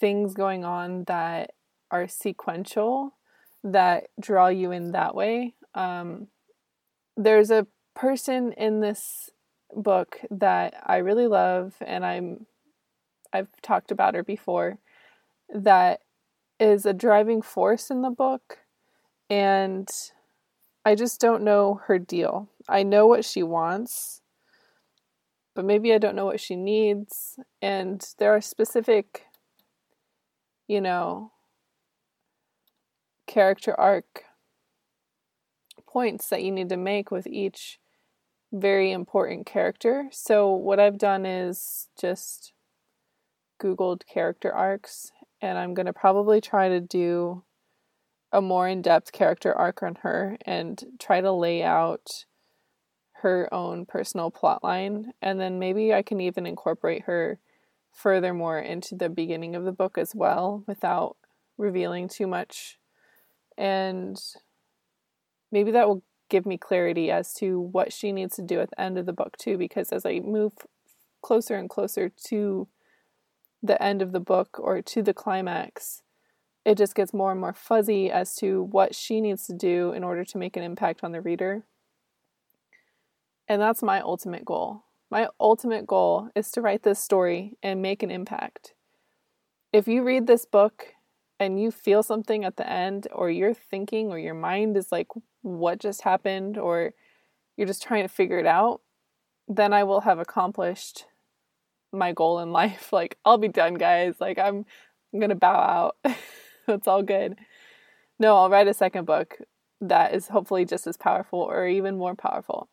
things 0.00 0.34
going 0.34 0.64
on 0.64 1.04
that 1.04 1.50
are 1.90 2.08
sequential 2.08 3.17
that 3.64 4.08
draw 4.20 4.48
you 4.48 4.70
in 4.72 4.92
that 4.92 5.14
way. 5.14 5.54
Um, 5.74 6.28
there's 7.16 7.50
a 7.50 7.66
person 7.94 8.52
in 8.52 8.80
this 8.80 9.30
book 9.74 10.20
that 10.30 10.74
I 10.86 10.98
really 10.98 11.26
love, 11.26 11.74
and 11.80 12.04
I'm 12.04 12.46
I've 13.32 13.48
talked 13.62 13.90
about 13.90 14.14
her 14.14 14.22
before. 14.22 14.78
That 15.52 16.00
is 16.58 16.86
a 16.86 16.92
driving 16.92 17.42
force 17.42 17.90
in 17.90 18.02
the 18.02 18.10
book, 18.10 18.58
and 19.28 19.88
I 20.84 20.94
just 20.94 21.20
don't 21.20 21.42
know 21.42 21.80
her 21.86 21.98
deal. 21.98 22.48
I 22.68 22.82
know 22.82 23.06
what 23.06 23.24
she 23.24 23.42
wants, 23.42 24.22
but 25.54 25.64
maybe 25.64 25.92
I 25.92 25.98
don't 25.98 26.16
know 26.16 26.26
what 26.26 26.40
she 26.40 26.56
needs, 26.56 27.38
and 27.60 28.04
there 28.18 28.34
are 28.34 28.40
specific, 28.40 29.24
you 30.66 30.80
know, 30.80 31.32
character 33.28 33.78
arc 33.78 34.24
points 35.86 36.28
that 36.28 36.42
you 36.42 36.50
need 36.50 36.68
to 36.70 36.76
make 36.76 37.12
with 37.12 37.28
each 37.28 37.78
very 38.52 38.90
important 38.90 39.46
character. 39.46 40.08
So, 40.10 40.50
what 40.50 40.80
I've 40.80 40.98
done 40.98 41.24
is 41.24 41.88
just 42.00 42.52
Googled 43.62 44.06
character 44.06 44.52
arcs, 44.52 45.12
and 45.40 45.58
I'm 45.58 45.74
going 45.74 45.86
to 45.86 45.92
probably 45.92 46.40
try 46.40 46.68
to 46.68 46.80
do 46.80 47.44
a 48.32 48.40
more 48.40 48.68
in 48.68 48.82
depth 48.82 49.12
character 49.12 49.54
arc 49.54 49.82
on 49.82 49.96
her 50.02 50.38
and 50.44 50.82
try 50.98 51.20
to 51.20 51.32
lay 51.32 51.62
out 51.62 52.26
her 53.22 53.52
own 53.52 53.86
personal 53.86 54.30
plot 54.30 54.62
line. 54.62 55.12
And 55.20 55.40
then 55.40 55.58
maybe 55.58 55.92
I 55.92 56.02
can 56.02 56.20
even 56.20 56.46
incorporate 56.46 57.02
her 57.02 57.38
furthermore 57.90 58.58
into 58.58 58.94
the 58.94 59.08
beginning 59.08 59.56
of 59.56 59.64
the 59.64 59.72
book 59.72 59.98
as 59.98 60.14
well 60.14 60.62
without 60.66 61.16
revealing 61.56 62.08
too 62.08 62.26
much 62.26 62.78
and 63.58 64.18
maybe 65.52 65.70
that 65.70 65.86
will 65.86 66.02
give 66.30 66.46
me 66.46 66.56
clarity 66.56 67.10
as 67.10 67.34
to 67.34 67.60
what 67.60 67.92
she 67.92 68.12
needs 68.12 68.36
to 68.36 68.42
do 68.42 68.60
at 68.60 68.70
the 68.70 68.80
end 68.80 68.96
of 68.96 69.04
the 69.04 69.12
book 69.12 69.36
too 69.36 69.58
because 69.58 69.92
as 69.92 70.06
i 70.06 70.20
move 70.20 70.52
closer 71.22 71.56
and 71.56 71.68
closer 71.68 72.08
to 72.08 72.68
the 73.62 73.82
end 73.82 74.00
of 74.00 74.12
the 74.12 74.20
book 74.20 74.58
or 74.58 74.80
to 74.80 75.02
the 75.02 75.12
climax 75.12 76.02
it 76.68 76.76
just 76.76 76.94
gets 76.94 77.14
more 77.14 77.30
and 77.30 77.40
more 77.40 77.54
fuzzy 77.54 78.10
as 78.10 78.34
to 78.36 78.62
what 78.62 78.94
she 78.94 79.22
needs 79.22 79.46
to 79.46 79.54
do 79.54 79.92
in 79.92 80.04
order 80.04 80.22
to 80.22 80.36
make 80.36 80.54
an 80.54 80.62
impact 80.62 81.02
on 81.02 81.12
the 81.12 81.20
reader. 81.22 81.64
And 83.48 83.58
that's 83.62 83.82
my 83.82 84.02
ultimate 84.02 84.44
goal. 84.44 84.84
My 85.10 85.28
ultimate 85.40 85.86
goal 85.86 86.28
is 86.34 86.50
to 86.50 86.60
write 86.60 86.82
this 86.82 87.00
story 87.00 87.56
and 87.62 87.80
make 87.80 88.02
an 88.02 88.10
impact. 88.10 88.74
If 89.72 89.88
you 89.88 90.02
read 90.02 90.26
this 90.26 90.44
book 90.44 90.88
and 91.40 91.60
you 91.60 91.70
feel 91.70 92.02
something 92.02 92.44
at 92.44 92.56
the 92.56 92.68
end, 92.68 93.06
or 93.12 93.30
you're 93.30 93.54
thinking, 93.54 94.10
or 94.10 94.18
your 94.18 94.34
mind 94.34 94.76
is 94.76 94.90
like, 94.90 95.08
what 95.42 95.78
just 95.78 96.02
happened, 96.02 96.58
or 96.58 96.92
you're 97.56 97.66
just 97.66 97.82
trying 97.82 98.04
to 98.04 98.08
figure 98.08 98.38
it 98.38 98.46
out, 98.46 98.80
then 99.46 99.72
I 99.72 99.84
will 99.84 100.02
have 100.02 100.18
accomplished 100.18 101.06
my 101.92 102.12
goal 102.12 102.38
in 102.40 102.52
life. 102.62 102.92
Like, 102.92 103.18
I'll 103.24 103.38
be 103.38 103.48
done, 103.48 103.74
guys. 103.74 104.14
Like, 104.20 104.38
I'm, 104.38 104.64
I'm 105.12 105.20
gonna 105.20 105.34
bow 105.34 105.96
out. 106.04 106.16
That's 106.66 106.88
all 106.88 107.02
good. 107.02 107.36
No, 108.18 108.36
I'll 108.36 108.50
write 108.50 108.68
a 108.68 108.74
second 108.74 109.06
book 109.06 109.38
that 109.80 110.14
is 110.14 110.28
hopefully 110.28 110.64
just 110.64 110.86
as 110.86 110.96
powerful 110.96 111.40
or 111.40 111.66
even 111.66 111.96
more 111.96 112.14
powerful. 112.14 112.68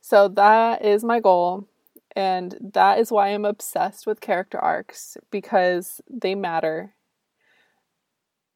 So, 0.00 0.28
that 0.28 0.84
is 0.84 1.02
my 1.02 1.20
goal. 1.20 1.66
And 2.14 2.56
that 2.72 2.98
is 2.98 3.12
why 3.12 3.28
I'm 3.28 3.44
obsessed 3.44 4.06
with 4.06 4.22
character 4.22 4.58
arcs 4.58 5.18
because 5.30 6.00
they 6.08 6.34
matter. 6.34 6.94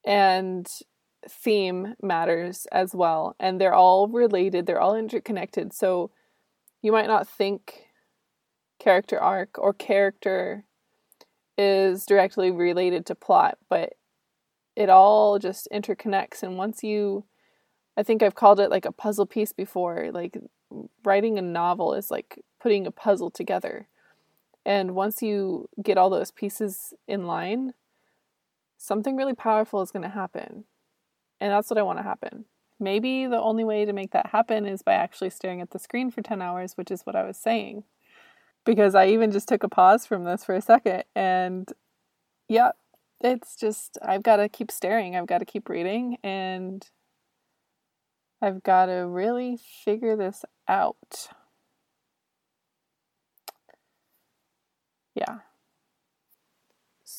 And 0.05 0.69
theme 1.29 1.95
matters 2.03 2.67
as 2.73 2.95
well. 2.95 3.37
And 3.39 3.61
they're 3.61 3.75
all 3.75 4.09
related, 4.09 4.67
they're 4.67 4.81
all 4.81 4.97
interconnected. 4.97 5.73
So 5.73 6.11
you 6.83 6.93
might 6.93 7.07
not 7.07 7.29
think 7.29 7.87
character 8.79 9.21
arc 9.21 9.59
or 9.59 9.73
character 9.73 10.65
is 11.59 12.07
directly 12.07 12.51
related 12.51 13.05
to 13.07 13.15
plot, 13.15 13.59
but 13.69 13.95
it 14.75 14.89
all 14.89 15.39
just 15.39 15.69
interconnects. 15.73 16.43
And 16.43 16.57
once 16.57 16.83
you, 16.83 17.25
I 17.97 18.03
think 18.03 18.23
I've 18.23 18.35
called 18.35 18.61
it 18.61 18.71
like 18.71 18.87
a 18.87 18.93
puzzle 18.93 19.27
piece 19.27 19.53
before, 19.53 20.09
like 20.13 20.39
writing 21.05 21.39
a 21.39 21.43
novel 21.43 21.93
is 21.93 22.11
like 22.11 22.43
putting 22.61 22.87
a 22.87 22.91
puzzle 22.91 23.31
together. 23.31 23.89
And 24.65 24.95
once 24.95 25.23
you 25.23 25.69
get 25.83 25.99
all 25.99 26.11
those 26.11 26.31
pieces 26.31 26.95
in 27.07 27.27
line, 27.27 27.75
something 28.81 29.15
really 29.15 29.35
powerful 29.35 29.83
is 29.83 29.91
going 29.91 30.03
to 30.03 30.09
happen. 30.09 30.65
And 31.39 31.53
that's 31.53 31.69
what 31.71 31.79
I 31.79 31.83
want 31.83 31.99
to 31.99 32.03
happen. 32.03 32.47
Maybe 32.79 33.27
the 33.27 33.39
only 33.39 33.63
way 33.63 33.85
to 33.85 33.93
make 33.93 34.13
that 34.13 34.31
happen 34.31 34.65
is 34.65 34.81
by 34.83 34.95
actually 34.95 35.31
staring 35.31 35.61
at 35.61 35.71
the 35.71 35.79
screen 35.79 36.11
for 36.11 36.23
10 36.23 36.41
hours, 36.41 36.79
which 36.79 36.91
is 36.91 37.03
what 37.03 37.15
I 37.15 37.25
was 37.25 37.37
saying. 37.37 37.85
Because 38.65 38.95
I 38.95 39.09
even 39.09 39.31
just 39.33 39.49
took 39.49 39.63
a 39.63 39.69
pause 39.69 40.07
from 40.07 40.25
this 40.25 40.45
for 40.45 40.55
a 40.55 40.63
second 40.63 41.05
and 41.15 41.71
yeah, 42.49 42.73
it's 43.21 43.55
just 43.55 43.99
I've 44.03 44.23
got 44.23 44.37
to 44.37 44.49
keep 44.49 44.71
staring. 44.71 45.15
I've 45.15 45.27
got 45.27 45.39
to 45.39 45.45
keep 45.45 45.69
reading 45.69 46.17
and 46.23 46.89
I've 48.43 48.63
got 48.63 48.87
to 48.87 49.07
really 49.07 49.59
figure 49.85 50.17
this 50.17 50.45
out. 50.69 51.29
Yeah. 55.15 55.50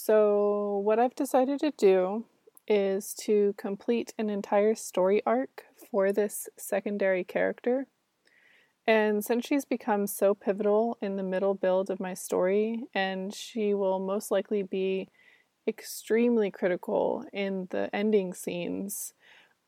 So, 0.04 0.82
what 0.84 0.98
I've 0.98 1.14
decided 1.14 1.60
to 1.60 1.70
do 1.70 2.26
is 2.68 3.14
to 3.26 3.54
complete 3.56 4.16
an 4.18 4.32
entire 4.32 4.74
story 4.74 5.22
arc 5.28 5.66
for 5.92 6.12
this 6.12 6.50
secondary 6.58 7.24
character. 7.24 7.86
And 8.88 9.24
since 9.24 9.46
she's 9.46 9.64
become 9.64 10.08
so 10.08 10.34
pivotal 10.34 10.98
in 11.04 11.18
the 11.18 11.24
middle 11.24 11.54
build 11.54 11.92
of 11.92 12.00
my 12.00 12.16
story, 12.16 12.86
and 12.96 13.32
she 13.32 13.76
will 13.76 14.00
most 14.00 14.32
likely 14.32 14.64
be 14.64 15.08
extremely 15.68 16.50
critical 16.50 17.24
in 17.32 17.68
the 17.70 17.88
ending 17.96 18.34
scenes, 18.34 19.14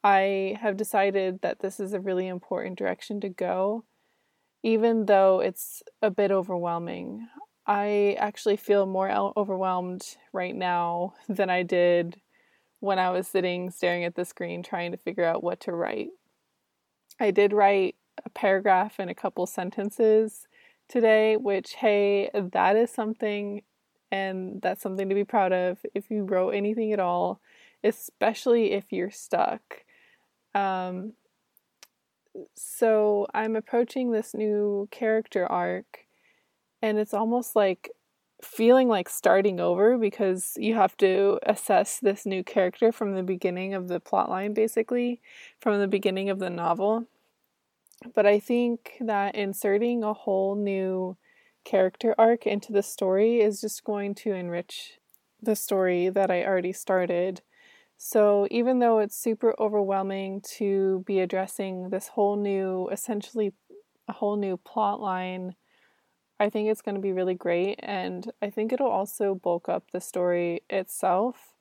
I 0.04 0.58
have 0.60 0.78
decided 0.78 1.42
that 1.44 1.60
this 1.60 1.80
is 1.80 1.94
a 1.94 2.00
really 2.00 2.28
important 2.28 2.80
direction 2.80 3.22
to 3.22 3.30
go, 3.30 3.84
even 4.64 5.06
though 5.06 5.42
it's 5.42 5.84
a 6.02 6.10
bit 6.10 6.32
overwhelming. 6.32 7.28
I 7.66 8.18
actually 8.20 8.58
feel 8.58 8.86
more 8.86 9.10
overwhelmed 9.38 10.18
right 10.34 10.56
now 10.56 11.14
than 11.30 11.50
I 11.50 11.64
did 11.64 12.20
when 12.80 13.00
I 13.00 13.10
was 13.12 13.28
sitting 13.28 13.72
staring 13.72 14.04
at 14.04 14.16
the 14.16 14.26
screen 14.26 14.62
trying 14.62 14.92
to 14.92 14.98
figure 14.98 15.24
out 15.24 15.44
what 15.44 15.62
to 15.62 15.72
write. 15.72 16.10
I 17.20 17.32
did 17.32 17.54
write 17.54 17.96
a 18.26 18.30
paragraph 18.30 18.96
and 19.00 19.10
a 19.10 19.16
couple 19.16 19.46
sentences 19.46 20.48
today, 20.90 21.38
which, 21.38 21.76
hey, 21.76 22.30
that 22.34 22.76
is 22.76 22.92
something, 22.92 23.62
and 24.12 24.62
that's 24.62 24.82
something 24.82 25.08
to 25.08 25.16
be 25.16 25.24
proud 25.24 25.54
of 25.54 25.80
if 25.96 26.12
you 26.12 26.24
wrote 26.24 26.52
anything 26.52 26.92
at 26.92 27.00
all, 27.00 27.40
especially 27.84 28.74
if 28.74 28.92
you're 28.92 29.12
stuck. 29.12 29.86
Um, 30.54 31.14
so 32.56 33.28
I'm 33.34 33.56
approaching 33.56 34.12
this 34.12 34.34
new 34.34 34.88
character 34.92 35.46
arc, 35.46 36.06
and 36.84 37.00
it's 37.00 37.14
almost 37.14 37.56
like 37.56 37.90
feeling 38.42 38.90
like 38.90 39.08
starting 39.08 39.62
over 39.62 39.98
because 39.98 40.52
you 40.58 40.76
have 40.76 40.98
to 40.98 41.40
assess 41.44 41.98
this 42.00 42.26
new 42.26 42.44
character 42.44 42.92
from 42.92 43.16
the 43.16 43.24
beginning 43.24 43.74
of 43.74 43.88
the 43.88 44.02
plotline, 44.02 44.54
basically, 44.54 45.22
from 45.62 45.80
the 45.80 45.88
beginning 45.88 46.30
of 46.30 46.40
the 46.40 46.50
novel. 46.50 47.08
But 48.14 48.26
I 48.26 48.38
think 48.38 48.98
that 49.00 49.34
inserting 49.34 50.04
a 50.04 50.14
whole 50.14 50.56
new 50.56 51.16
character 51.64 52.14
arc 52.18 52.46
into 52.46 52.74
the 52.74 52.84
story 52.84 53.40
is 53.40 53.62
just 53.62 53.86
going 53.86 54.14
to 54.16 54.34
enrich 54.34 55.00
the 55.42 55.56
story 55.56 56.10
that 56.10 56.30
I 56.30 56.44
already 56.44 56.74
started. 56.74 57.42
So, 57.98 58.46
even 58.52 58.80
though 58.80 59.00
it's 59.00 59.16
super 59.16 59.56
overwhelming 59.58 60.42
to 60.58 61.06
be 61.08 61.22
addressing 61.22 61.92
this 61.92 62.10
whole 62.10 62.36
new, 62.36 62.90
essentially, 62.90 63.54
a 64.10 64.12
whole 64.12 64.36
new 64.36 64.58
plot 64.58 65.00
line 65.00 65.56
I 66.44 66.50
think 66.50 66.68
it's 66.68 66.82
going 66.82 66.96
to 66.96 67.02
be 67.02 67.14
really 67.14 67.36
great, 67.36 67.80
and 67.82 68.30
I 68.42 68.50
think 68.50 68.74
it'll 68.74 68.90
also 68.90 69.34
bulk 69.34 69.70
up 69.70 69.92
the 69.92 70.02
story 70.02 70.62
itself. 70.70 71.54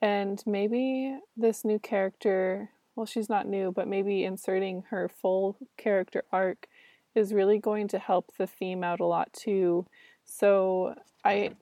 And 0.00 0.40
maybe 0.46 1.18
this 1.36 1.64
new 1.64 1.80
character, 1.80 2.70
well, 2.94 3.04
she's 3.04 3.28
not 3.28 3.48
new, 3.48 3.72
but 3.72 3.88
maybe 3.88 4.22
inserting 4.22 4.84
her 4.90 5.08
full 5.08 5.56
character 5.76 6.22
arc 6.30 6.68
is 7.16 7.34
really 7.34 7.58
going 7.58 7.88
to 7.88 7.98
help 7.98 8.30
the 8.38 8.46
theme 8.46 8.84
out 8.84 9.00
a 9.00 9.06
lot 9.06 9.32
too. 9.32 9.86
So, 10.24 10.94
I, 11.24 11.56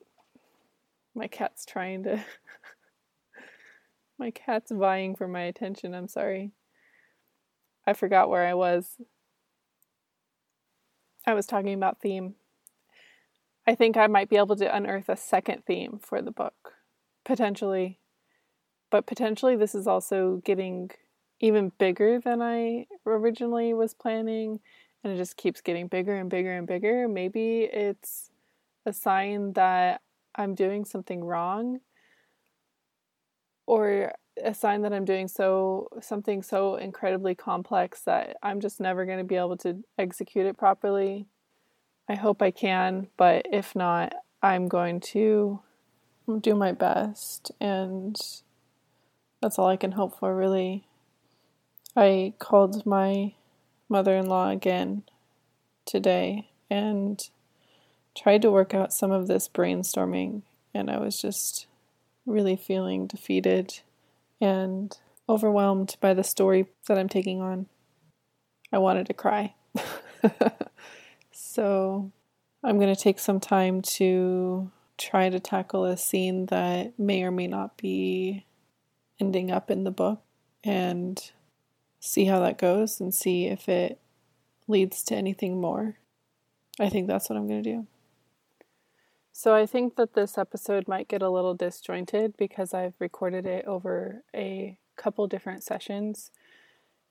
my 1.15 1.25
cat's 1.25 1.65
trying 1.65 2.03
to, 2.03 2.23
my 4.19 4.29
cat's 4.29 4.69
vying 4.69 5.15
for 5.15 5.27
my 5.27 5.41
attention. 5.41 5.95
I'm 5.95 6.07
sorry. 6.07 6.51
I 7.87 7.93
forgot 7.93 8.29
where 8.29 8.45
I 8.45 8.53
was. 8.53 8.97
I 11.25 11.33
was 11.33 11.47
talking 11.47 11.73
about 11.73 12.01
theme. 12.01 12.35
I 13.67 13.75
think 13.75 13.97
I 13.97 14.07
might 14.07 14.29
be 14.29 14.37
able 14.37 14.55
to 14.55 14.75
unearth 14.75 15.09
a 15.09 15.17
second 15.17 15.65
theme 15.65 15.99
for 16.01 16.21
the 16.21 16.31
book, 16.31 16.75
potentially. 17.25 17.99
But 18.89 19.05
potentially, 19.05 19.57
this 19.57 19.75
is 19.75 19.87
also 19.87 20.41
getting 20.45 20.91
even 21.41 21.73
bigger 21.77 22.19
than 22.19 22.41
I 22.41 22.87
originally 23.05 23.73
was 23.73 23.93
planning, 23.93 24.61
and 25.03 25.13
it 25.13 25.17
just 25.17 25.35
keeps 25.35 25.59
getting 25.59 25.87
bigger 25.87 26.15
and 26.15 26.29
bigger 26.29 26.57
and 26.57 26.65
bigger. 26.65 27.09
Maybe 27.09 27.63
it's 27.63 28.31
a 28.85 28.93
sign 28.93 29.51
that 29.53 30.01
I'm 30.33 30.55
doing 30.55 30.85
something 30.85 31.21
wrong, 31.23 31.81
or 33.65 34.13
a 34.41 34.53
sign 34.53 34.83
that 34.83 34.93
I'm 34.93 35.03
doing 35.03 35.27
so 35.27 35.89
something 36.01 36.41
so 36.41 36.75
incredibly 36.75 37.35
complex 37.35 38.01
that 38.03 38.37
I'm 38.41 38.61
just 38.61 38.79
never 38.79 39.05
going 39.05 39.17
to 39.17 39.23
be 39.25 39.35
able 39.35 39.57
to 39.57 39.83
execute 39.97 40.45
it 40.45 40.57
properly. 40.57 41.25
I 42.09 42.15
hope 42.15 42.41
I 42.41 42.51
can, 42.51 43.07
but 43.17 43.45
if 43.51 43.75
not, 43.75 44.13
I'm 44.41 44.67
going 44.67 44.99
to 45.01 45.59
do 46.41 46.55
my 46.55 46.71
best, 46.71 47.51
and 47.59 48.15
that's 49.41 49.59
all 49.59 49.67
I 49.67 49.77
can 49.77 49.93
hope 49.93 50.17
for, 50.19 50.35
really. 50.35 50.85
I 51.95 52.33
called 52.39 52.85
my 52.85 53.33
mother 53.89 54.15
in 54.15 54.27
law 54.27 54.49
again 54.49 55.03
today 55.85 56.49
and 56.69 57.29
tried 58.15 58.41
to 58.41 58.51
work 58.51 58.73
out 58.73 58.93
some 58.93 59.11
of 59.11 59.27
this 59.27 59.47
brainstorming, 59.47 60.43
and 60.73 60.89
I 60.89 60.99
was 60.99 61.19
just 61.19 61.67
really 62.25 62.55
feeling 62.55 63.07
defeated 63.07 63.79
and 64.39 64.97
overwhelmed 65.27 65.97
by 65.99 66.13
the 66.13 66.23
story 66.23 66.67
that 66.87 66.97
I'm 66.97 67.09
taking 67.09 67.41
on. 67.41 67.67
I 68.71 68.77
wanted 68.77 69.07
to 69.07 69.13
cry. 69.13 69.55
So 71.39 72.11
I'm 72.63 72.79
going 72.79 72.93
to 72.93 72.99
take 72.99 73.19
some 73.19 73.39
time 73.39 73.83
to 73.83 74.71
try 74.97 75.29
to 75.29 75.39
tackle 75.39 75.85
a 75.85 75.95
scene 75.95 76.47
that 76.47 76.97
may 76.97 77.21
or 77.21 77.29
may 77.29 77.45
not 77.45 77.77
be 77.77 78.47
ending 79.19 79.51
up 79.51 79.69
in 79.69 79.83
the 79.83 79.91
book 79.91 80.23
and 80.63 81.31
see 81.99 82.25
how 82.25 82.39
that 82.39 82.57
goes 82.57 82.99
and 82.99 83.13
see 83.13 83.45
if 83.45 83.69
it 83.69 83.99
leads 84.67 85.03
to 85.03 85.15
anything 85.15 85.61
more. 85.61 85.99
I 86.79 86.89
think 86.89 87.05
that's 87.05 87.29
what 87.29 87.37
I'm 87.37 87.47
going 87.47 87.61
to 87.61 87.71
do. 87.71 87.87
So 89.31 89.53
I 89.53 89.67
think 89.67 89.95
that 89.97 90.15
this 90.15 90.39
episode 90.39 90.87
might 90.87 91.07
get 91.07 91.21
a 91.21 91.29
little 91.29 91.53
disjointed 91.53 92.35
because 92.35 92.73
I've 92.73 92.95
recorded 92.97 93.45
it 93.45 93.63
over 93.65 94.23
a 94.35 94.79
couple 94.95 95.27
different 95.27 95.63
sessions. 95.63 96.31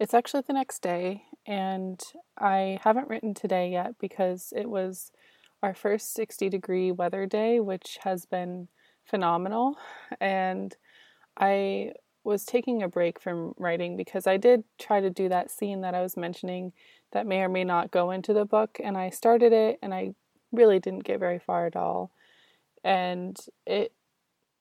It's 0.01 0.15
actually 0.15 0.43
the 0.45 0.53
next 0.53 0.83
day, 0.83 1.27
and 1.47 2.03
I 2.39 2.79
haven't 2.83 3.09
written 3.09 3.35
today 3.35 3.71
yet 3.71 3.99
because 3.99 4.53
it 4.57 4.69
was 4.69 5.13
our 5.63 5.75
first 5.75 6.13
60 6.15 6.49
degree 6.49 6.93
weather 6.93 7.27
day, 7.27 7.61
which 7.61 7.99
has 8.03 8.27
been 8.27 8.69
phenomenal. 9.05 9.77
And 10.21 10.77
I 11.39 11.93
was 12.25 12.45
taking 12.45 12.83
a 12.83 12.89
break 12.89 13.21
from 13.21 13.55
writing 13.57 13.97
because 13.97 14.27
I 14.27 14.37
did 14.37 14.65
try 14.79 15.01
to 15.01 15.11
do 15.11 15.29
that 15.29 15.51
scene 15.51 15.83
that 15.83 15.95
I 15.95 16.03
was 16.03 16.17
mentioning 16.17 16.73
that 17.13 17.27
may 17.27 17.43
or 17.43 17.49
may 17.49 17.63
not 17.63 17.93
go 17.93 18.11
into 18.11 18.33
the 18.33 18.45
book. 18.45 18.79
And 18.83 18.99
I 18.99 19.11
started 19.11 19.53
it 19.53 19.79
and 19.83 19.95
I 19.95 20.15
really 20.51 20.81
didn't 20.81 21.05
get 21.05 21.21
very 21.21 21.39
far 21.39 21.67
at 21.67 21.77
all. 21.77 22.11
And 22.83 23.39
it 23.65 23.93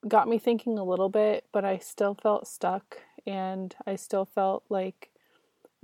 got 0.07 0.27
me 0.27 0.37
thinking 0.37 0.77
a 0.77 0.83
little 0.83 1.09
bit, 1.09 1.45
but 1.51 1.65
I 1.65 1.79
still 1.79 2.13
felt 2.13 2.47
stuck 2.47 2.97
and 3.25 3.75
I 3.87 3.95
still 3.95 4.25
felt 4.25 4.63
like 4.69 5.09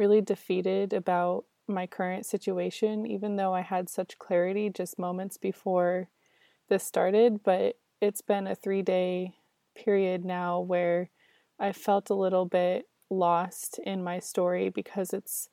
really 0.01 0.19
defeated 0.19 0.93
about 0.93 1.45
my 1.67 1.85
current 1.85 2.25
situation, 2.25 3.05
even 3.05 3.35
though 3.35 3.53
I 3.53 3.61
had 3.61 3.87
such 3.87 4.17
clarity 4.17 4.67
just 4.67 4.97
moments 4.97 5.37
before 5.37 6.09
this 6.69 6.83
started. 6.83 7.43
But 7.43 7.75
it's 8.01 8.23
been 8.23 8.47
a 8.47 8.55
three 8.55 8.81
day 8.81 9.35
period 9.75 10.25
now 10.25 10.59
where 10.59 11.11
I 11.59 11.71
felt 11.71 12.09
a 12.09 12.15
little 12.15 12.45
bit 12.45 12.87
lost 13.11 13.79
in 13.85 14.03
my 14.03 14.17
story 14.17 14.69
because 14.69 15.13
it's 15.13 15.49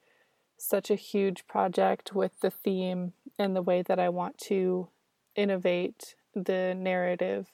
such 0.57 0.91
a 0.91 0.95
huge 0.95 1.47
project 1.47 2.15
with 2.15 2.41
the 2.41 2.51
theme 2.51 3.13
and 3.39 3.55
the 3.55 3.61
way 3.61 3.83
that 3.83 3.99
I 3.99 4.09
want 4.09 4.39
to 4.49 4.89
innovate 5.37 6.15
the 6.35 6.75
narrative. 6.75 7.53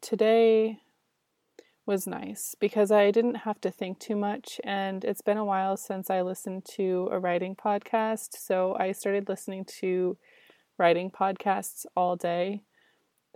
Today 0.00 0.78
was 1.86 2.06
nice 2.06 2.54
because 2.60 2.90
I 2.90 3.10
didn't 3.10 3.36
have 3.36 3.60
to 3.62 3.70
think 3.70 3.98
too 3.98 4.16
much, 4.16 4.60
and 4.64 5.04
it's 5.04 5.22
been 5.22 5.36
a 5.36 5.44
while 5.44 5.76
since 5.76 6.10
I 6.10 6.22
listened 6.22 6.64
to 6.76 7.08
a 7.10 7.18
writing 7.18 7.56
podcast, 7.56 8.36
so 8.38 8.76
I 8.78 8.92
started 8.92 9.28
listening 9.28 9.64
to 9.80 10.16
writing 10.78 11.10
podcasts 11.10 11.86
all 11.96 12.16
day. 12.16 12.62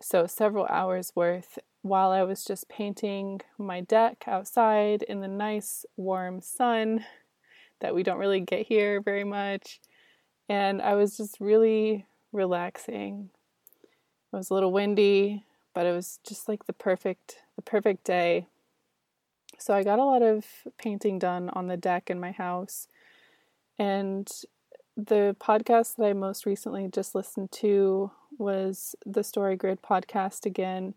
So, 0.01 0.27
several 0.27 0.67
hours 0.67 1.13
worth 1.15 1.59
while 1.83 2.11
I 2.11 2.23
was 2.23 2.45
just 2.45 2.69
painting 2.69 3.41
my 3.59 3.81
deck 3.81 4.25
outside 4.27 5.03
in 5.03 5.21
the 5.21 5.29
nice 5.29 5.85
warm 5.97 6.41
sun 6.41 7.05
that 7.81 7.95
we 7.95 8.03
don't 8.03 8.19
really 8.19 8.41
get 8.41 8.67
here 8.67 9.01
very 9.01 9.25
much. 9.25 9.81
And 10.49 10.83
I 10.83 10.95
was 10.95 11.17
just 11.17 11.41
really 11.41 12.07
relaxing. 12.33 13.31
It 14.33 14.37
was 14.37 14.51
a 14.51 14.55
little 14.55 14.73
windy, 14.73 15.46
but 15.77 15.85
it 15.85 15.93
was 15.93 16.21
just 16.27 16.49
like 16.49 16.65
the 16.65 16.73
perfect 16.73 17.43
the 17.55 17.61
perfect 17.61 18.03
day. 18.03 18.47
So 19.59 19.75
I 19.75 19.83
got 19.83 19.99
a 19.99 20.05
lot 20.07 20.23
of 20.23 20.47
painting 20.79 21.19
done 21.19 21.51
on 21.51 21.67
the 21.67 21.77
deck 21.77 22.09
in 22.09 22.19
my 22.19 22.31
house. 22.31 22.89
And 23.79 24.27
the 24.97 25.37
podcast 25.39 25.97
that 25.97 26.07
I 26.07 26.13
most 26.15 26.47
recently 26.47 26.89
just 26.89 27.15
listened 27.15 27.53
to 27.53 28.11
was 28.39 28.97
the 29.05 29.23
Story 29.23 29.55
Grid 29.55 29.83
podcast 29.83 30.47
again, 30.47 30.95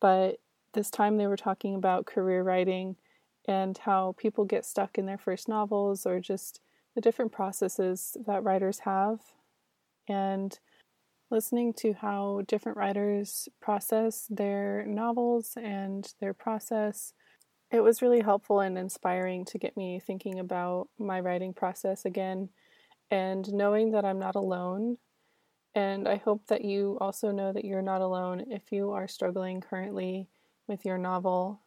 but 0.00 0.36
this 0.74 0.90
time 0.90 1.16
they 1.16 1.26
were 1.26 1.36
talking 1.36 1.74
about 1.74 2.06
career 2.06 2.44
writing 2.44 2.94
and 3.48 3.76
how 3.78 4.14
people 4.16 4.44
get 4.44 4.64
stuck 4.64 4.96
in 4.96 5.06
their 5.06 5.18
first 5.18 5.48
novels 5.48 6.06
or 6.06 6.20
just 6.20 6.60
the 6.94 7.00
different 7.00 7.32
processes 7.32 8.16
that 8.28 8.44
writers 8.44 8.80
have. 8.80 9.18
And 10.06 10.56
listening 11.30 11.72
to 11.74 11.92
how 11.94 12.42
different 12.46 12.78
writers 12.78 13.48
process 13.60 14.26
their 14.30 14.84
novels 14.86 15.52
and 15.56 16.12
their 16.20 16.34
process, 16.34 17.12
it 17.70 17.80
was 17.80 18.02
really 18.02 18.20
helpful 18.20 18.60
and 18.60 18.78
inspiring 18.78 19.44
to 19.46 19.58
get 19.58 19.76
me 19.76 20.00
thinking 20.00 20.38
about 20.38 20.88
my 20.98 21.20
writing 21.20 21.52
process 21.52 22.04
again 22.04 22.48
and 23.10 23.52
knowing 23.52 23.92
that 23.92 24.04
I'm 24.04 24.18
not 24.18 24.36
alone. 24.36 24.98
And 25.74 26.06
I 26.06 26.16
hope 26.16 26.46
that 26.46 26.64
you 26.64 26.98
also 27.00 27.32
know 27.32 27.52
that 27.52 27.64
you're 27.64 27.82
not 27.82 28.00
alone 28.00 28.44
if 28.50 28.70
you 28.70 28.92
are 28.92 29.08
struggling 29.08 29.60
currently 29.60 30.28
with 30.68 30.84
your 30.84 30.98
novel 30.98 31.60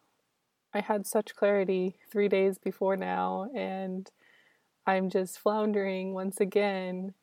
I 0.74 0.80
had 0.80 1.06
such 1.06 1.34
clarity 1.34 1.96
three 2.10 2.28
days 2.28 2.58
before 2.58 2.96
now, 2.96 3.50
and 3.54 4.10
I'm 4.86 5.08
just 5.08 5.38
floundering 5.38 6.12
once 6.12 6.40
again 6.40 7.14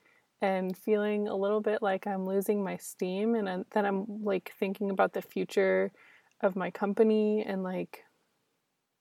and 0.41 0.77
feeling 0.77 1.27
a 1.27 1.35
little 1.35 1.61
bit 1.61 1.81
like 1.81 2.07
I'm 2.07 2.25
losing 2.25 2.63
my 2.63 2.77
steam. 2.77 3.35
And 3.35 3.65
then 3.71 3.85
I'm 3.85 4.23
like 4.23 4.53
thinking 4.59 4.89
about 4.91 5.13
the 5.13 5.21
future 5.21 5.91
of 6.41 6.55
my 6.55 6.69
company, 6.71 7.43
and 7.43 7.63
like 7.63 8.03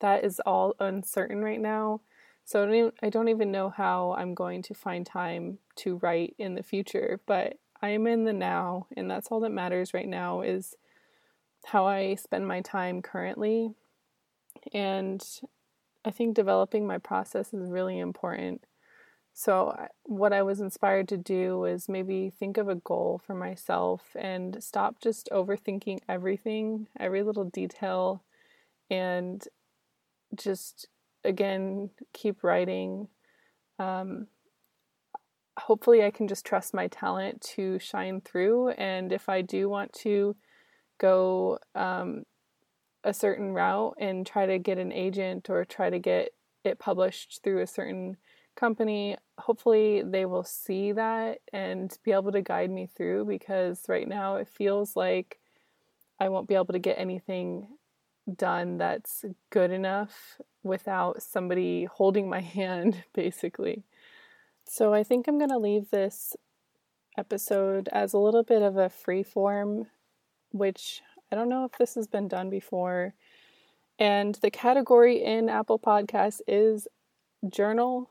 that 0.01 0.25
is 0.25 0.41
all 0.41 0.75
uncertain 0.79 1.43
right 1.43 1.61
now. 1.61 2.01
So 2.45 2.63
I 2.63 2.67
don't, 2.67 2.75
even, 2.75 2.93
I 3.03 3.09
don't 3.09 3.29
even 3.29 3.51
know 3.51 3.71
how 3.71 4.15
I'm 4.19 4.35
going 4.35 4.63
to 4.63 4.75
find 4.75 5.07
time 5.07 5.59
to 5.77 5.97
write 5.97 6.35
in 6.39 6.55
the 6.55 6.63
future, 6.63 7.21
but 7.27 7.55
I 7.81 7.91
am 7.91 8.07
in 8.07 8.25
the 8.25 8.33
now, 8.33 8.87
and 8.97 9.11
that's 9.11 9.29
all 9.29 9.41
that 9.41 9.51
matters 9.51 9.95
right 9.95 10.09
now 10.09 10.43
is 10.43 10.75
how 11.65 11.87
I 11.87 12.17
spend 12.17 12.47
my 12.47 12.61
time 12.61 13.01
currently 13.01 13.75
and 14.73 15.23
I 16.05 16.11
think 16.11 16.35
developing 16.35 16.87
my 16.87 16.99
process 16.99 17.53
is 17.53 17.71
really 17.71 17.99
important. 17.99 18.65
So, 19.37 19.89
what 20.05 20.33
I 20.33 20.43
was 20.43 20.61
inspired 20.61 21.09
to 21.09 21.17
do 21.17 21.59
was 21.59 21.89
maybe 21.89 22.31
think 22.31 22.57
of 22.57 22.69
a 22.69 22.77
goal 22.77 23.21
for 23.27 23.35
myself 23.35 24.15
and 24.15 24.63
stop 24.63 25.01
just 25.01 25.29
overthinking 25.33 25.99
everything, 26.09 26.87
every 27.01 27.25
little 27.25 27.45
detail, 27.45 28.23
and 28.89 29.47
just 30.37 30.87
again 31.25 31.91
keep 32.13 32.45
writing. 32.45 33.09
Um, 33.81 34.29
hopefully, 35.59 36.05
I 36.05 36.13
can 36.13 36.29
just 36.29 36.47
trust 36.47 36.73
my 36.73 36.87
talent 36.87 37.41
to 37.57 37.81
shine 37.81 38.21
through. 38.21 38.69
And 38.71 39.13
if 39.13 39.29
I 39.29 39.43
do 39.43 39.69
want 39.69 39.93
to 39.95 40.37
go 40.99 41.59
um, 41.75 42.23
a 43.03 43.13
certain 43.13 43.53
route 43.53 43.97
and 43.99 44.25
try 44.25 44.47
to 44.47 44.61
get 44.61 44.79
an 44.79 44.93
agent 44.93 45.51
or 45.51 45.65
try 45.65 45.91
to 45.91 45.99
get 45.99 46.31
it 46.63 46.79
published 46.79 47.41
through 47.43 47.61
a 47.61 47.67
certain 47.67 48.17
company, 48.57 49.17
hopefully 49.39 50.03
they 50.03 50.27
will 50.27 50.45
see 50.45 50.93
that 50.93 51.39
and 51.53 51.97
be 52.05 52.13
able 52.13 52.33
to 52.33 52.43
guide 52.43 52.71
me 52.71 52.87
through 52.87 53.25
because 53.27 53.83
right 53.89 54.09
now 54.09 54.37
it 54.37 54.49
feels 54.49 54.97
like 54.97 55.39
I 56.21 56.29
won't 56.29 56.49
be 56.49 56.55
able 56.55 56.73
to 56.73 56.79
get 56.79 56.99
anything 56.99 57.69
done 58.33 58.79
that's 58.79 59.25
good 59.51 59.71
enough 59.71 60.41
without 60.63 61.23
somebody 61.23 61.85
holding 61.85 62.29
my 62.29 62.41
hand, 62.59 63.05
basically. 63.13 63.85
So 64.67 64.95
I 64.95 65.03
think 65.03 65.29
I'm 65.29 65.39
going 65.39 65.51
to 65.51 65.59
leave 65.59 65.91
this 65.91 66.35
episode 67.19 67.89
as 67.93 68.13
a 68.13 68.19
little 68.19 68.43
bit 68.43 68.63
of 68.63 68.77
a 68.77 68.89
free 68.89 69.23
form, 69.23 69.87
which 70.51 71.03
I 71.31 71.37
don't 71.37 71.49
know 71.49 71.65
if 71.65 71.73
this 71.79 71.95
has 71.95 72.07
been 72.07 72.29
done 72.29 72.51
before. 72.51 73.15
And 73.99 74.35
the 74.37 74.51
category 74.51 75.23
in 75.23 75.49
Apple 75.49 75.79
Podcasts 75.79 76.41
is 76.49 76.89
journal, 77.49 78.11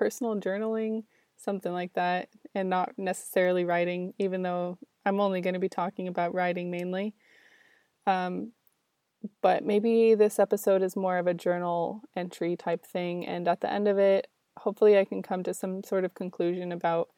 personal 0.00 0.34
journaling, 0.36 1.04
something 1.36 1.72
like 1.72 1.92
that, 1.92 2.30
and 2.54 2.70
not 2.70 2.94
necessarily 2.96 3.66
writing, 3.66 4.14
even 4.18 4.40
though 4.40 4.78
I'm 5.04 5.20
only 5.20 5.42
going 5.42 5.52
to 5.52 5.60
be 5.60 5.68
talking 5.68 6.08
about 6.08 6.34
writing 6.34 6.70
mainly. 6.70 7.14
Um, 8.06 8.52
but 9.42 9.62
maybe 9.62 10.14
this 10.14 10.38
episode 10.38 10.80
is 10.80 10.96
more 10.96 11.18
of 11.18 11.26
a 11.26 11.34
journal 11.34 12.00
entry 12.16 12.56
type 12.56 12.86
thing. 12.86 13.26
And 13.26 13.46
at 13.46 13.60
the 13.60 13.70
end 13.70 13.88
of 13.88 13.98
it, 13.98 14.28
hopefully, 14.56 14.98
I 14.98 15.04
can 15.04 15.22
come 15.22 15.42
to 15.42 15.52
some 15.52 15.84
sort 15.84 16.06
of 16.06 16.14
conclusion 16.14 16.72
about 16.72 17.10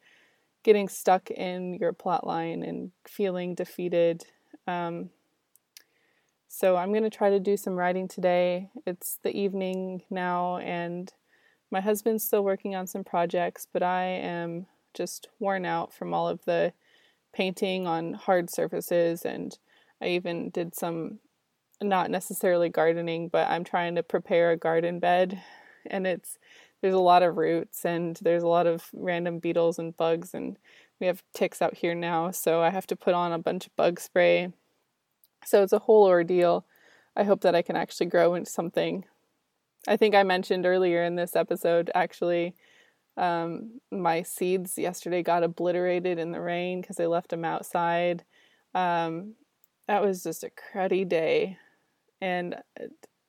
getting 0.63 0.89
stuck 0.89 1.31
in 1.31 1.75
your 1.75 1.93
plot 1.93 2.27
line 2.27 2.63
and 2.63 2.91
feeling 3.07 3.55
defeated. 3.55 4.25
Um, 4.67 5.09
so 6.49 6.75
I'm 6.75 6.91
going 6.91 7.03
to 7.03 7.09
try 7.09 7.29
to 7.29 7.39
do 7.39 7.55
some 7.55 7.75
writing 7.75 8.09
today. 8.09 8.69
It's 8.85 9.19
the 9.23 9.31
evening 9.31 10.03
now, 10.09 10.57
and 10.57 11.13
my 11.73 11.81
husband's 11.81 12.23
still 12.23 12.43
working 12.43 12.75
on 12.75 12.85
some 12.85 13.03
projects, 13.03 13.67
but 13.73 13.81
I 13.81 14.03
am 14.03 14.67
just 14.93 15.27
worn 15.39 15.65
out 15.65 15.91
from 15.91 16.13
all 16.13 16.29
of 16.29 16.45
the 16.45 16.71
painting 17.33 17.87
on 17.87 18.13
hard 18.13 18.51
surfaces. 18.51 19.23
And 19.23 19.57
I 19.99 20.09
even 20.09 20.51
did 20.51 20.75
some, 20.75 21.17
not 21.81 22.11
necessarily 22.11 22.69
gardening, 22.69 23.27
but 23.27 23.49
I'm 23.49 23.63
trying 23.63 23.95
to 23.95 24.03
prepare 24.03 24.51
a 24.51 24.57
garden 24.57 24.99
bed. 24.99 25.41
And 25.87 26.05
it's, 26.05 26.37
there's 26.81 26.93
a 26.93 26.99
lot 26.99 27.23
of 27.23 27.37
roots 27.37 27.83
and 27.85 28.19
there's 28.21 28.43
a 28.43 28.47
lot 28.47 28.67
of 28.67 28.89
random 28.93 29.39
beetles 29.39 29.79
and 29.79 29.97
bugs. 29.97 30.35
And 30.35 30.57
we 30.99 31.07
have 31.07 31.23
ticks 31.33 31.59
out 31.59 31.77
here 31.77 31.95
now. 31.95 32.29
So 32.29 32.61
I 32.61 32.69
have 32.69 32.85
to 32.87 32.95
put 32.95 33.15
on 33.15 33.33
a 33.33 33.39
bunch 33.39 33.65
of 33.65 33.75
bug 33.75 33.99
spray 33.99 34.53
so 35.45 35.63
it's 35.63 35.73
a 35.73 35.79
whole 35.79 36.05
ordeal. 36.05 36.65
I 37.15 37.23
hope 37.23 37.41
that 37.41 37.55
I 37.55 37.63
can 37.63 37.75
actually 37.75 38.07
grow 38.07 38.35
into 38.35 38.51
something. 38.51 39.05
I 39.87 39.97
think 39.97 40.15
I 40.15 40.23
mentioned 40.23 40.65
earlier 40.65 41.03
in 41.03 41.15
this 41.15 41.35
episode, 41.35 41.91
actually, 41.93 42.55
um, 43.17 43.81
my 43.91 44.23
seeds 44.23 44.77
yesterday 44.77 45.21
got 45.21 45.43
obliterated 45.43 46.17
in 46.17 46.31
the 46.31 46.41
rain 46.41 46.81
because 46.81 46.99
I 46.99 47.05
left 47.05 47.29
them 47.29 47.45
outside. 47.45 48.23
Um, 48.73 49.35
that 49.87 50.01
was 50.01 50.23
just 50.23 50.43
a 50.43 50.49
cruddy 50.49 51.07
day. 51.07 51.57
And 52.21 52.55
uh, 52.79 52.85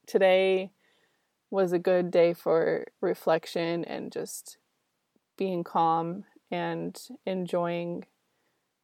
today 0.07 0.71
was 1.51 1.73
a 1.73 1.79
good 1.79 2.11
day 2.11 2.35
for 2.35 2.87
reflection 3.01 3.85
and 3.85 4.12
just 4.12 4.59
being 5.37 5.64
calm 5.64 6.25
and 6.51 7.01
enjoying 7.27 8.05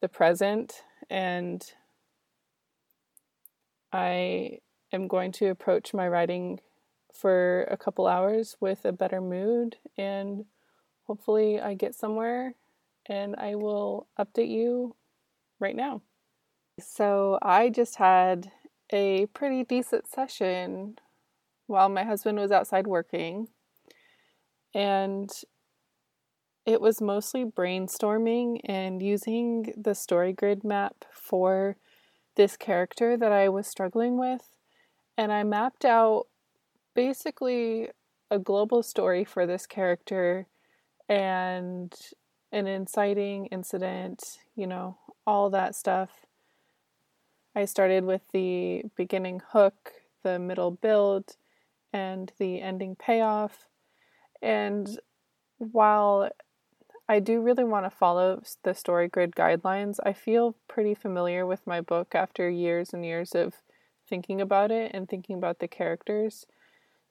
the 0.01 0.09
present 0.09 0.83
and 1.09 1.73
I 3.93 4.59
am 4.93 5.07
going 5.07 5.31
to 5.33 5.47
approach 5.47 5.93
my 5.93 6.07
writing 6.07 6.59
for 7.13 7.63
a 7.63 7.77
couple 7.77 8.07
hours 8.07 8.55
with 8.59 8.85
a 8.85 8.91
better 8.91 9.21
mood 9.21 9.77
and 9.97 10.45
hopefully 11.03 11.59
I 11.59 11.73
get 11.73 11.95
somewhere 11.95 12.55
and 13.05 13.35
I 13.35 13.55
will 13.55 14.07
update 14.19 14.49
you 14.49 14.95
right 15.59 15.75
now. 15.75 16.01
So 16.79 17.37
I 17.41 17.69
just 17.69 17.95
had 17.95 18.51
a 18.91 19.27
pretty 19.27 19.63
decent 19.63 20.07
session 20.07 20.97
while 21.67 21.89
my 21.89 22.03
husband 22.03 22.37
was 22.37 22.51
outside 22.51 22.87
working 22.87 23.47
and 24.73 25.29
it 26.65 26.79
was 26.79 27.01
mostly 27.01 27.43
brainstorming 27.43 28.59
and 28.65 29.01
using 29.01 29.73
the 29.75 29.95
story 29.95 30.31
grid 30.31 30.63
map 30.63 31.05
for 31.11 31.75
this 32.35 32.55
character 32.55 33.17
that 33.17 33.31
I 33.31 33.49
was 33.49 33.67
struggling 33.67 34.17
with. 34.17 34.55
And 35.17 35.31
I 35.31 35.43
mapped 35.43 35.85
out 35.85 36.27
basically 36.93 37.89
a 38.29 38.39
global 38.39 38.83
story 38.83 39.23
for 39.23 39.45
this 39.45 39.65
character 39.65 40.47
and 41.09 41.93
an 42.51 42.67
inciting 42.67 43.47
incident, 43.47 44.39
you 44.55 44.67
know, 44.67 44.97
all 45.25 45.49
that 45.49 45.75
stuff. 45.75 46.09
I 47.55 47.65
started 47.65 48.05
with 48.05 48.21
the 48.31 48.83
beginning 48.95 49.41
hook, 49.51 49.91
the 50.23 50.39
middle 50.39 50.71
build, 50.71 51.35
and 51.91 52.31
the 52.37 52.61
ending 52.61 52.95
payoff. 52.95 53.67
And 54.41 54.99
while 55.57 56.29
I 57.09 57.19
do 57.19 57.41
really 57.41 57.65
want 57.65 57.85
to 57.85 57.89
follow 57.89 58.41
the 58.63 58.73
story 58.73 59.09
grid 59.09 59.31
guidelines, 59.35 59.99
I 60.05 60.13
feel 60.13 60.55
pretty 60.67 60.95
familiar 60.95 61.45
with 61.45 61.67
my 61.67 61.81
book 61.81 62.15
after 62.15 62.49
years 62.49 62.93
and 62.93 63.05
years 63.05 63.35
of 63.35 63.55
thinking 64.07 64.39
about 64.39 64.71
it 64.71 64.91
and 64.93 65.09
thinking 65.09 65.37
about 65.37 65.59
the 65.59 65.67
characters. 65.67 66.45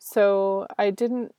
So 0.00 0.66
I 0.78 0.90
didn't 0.90 1.34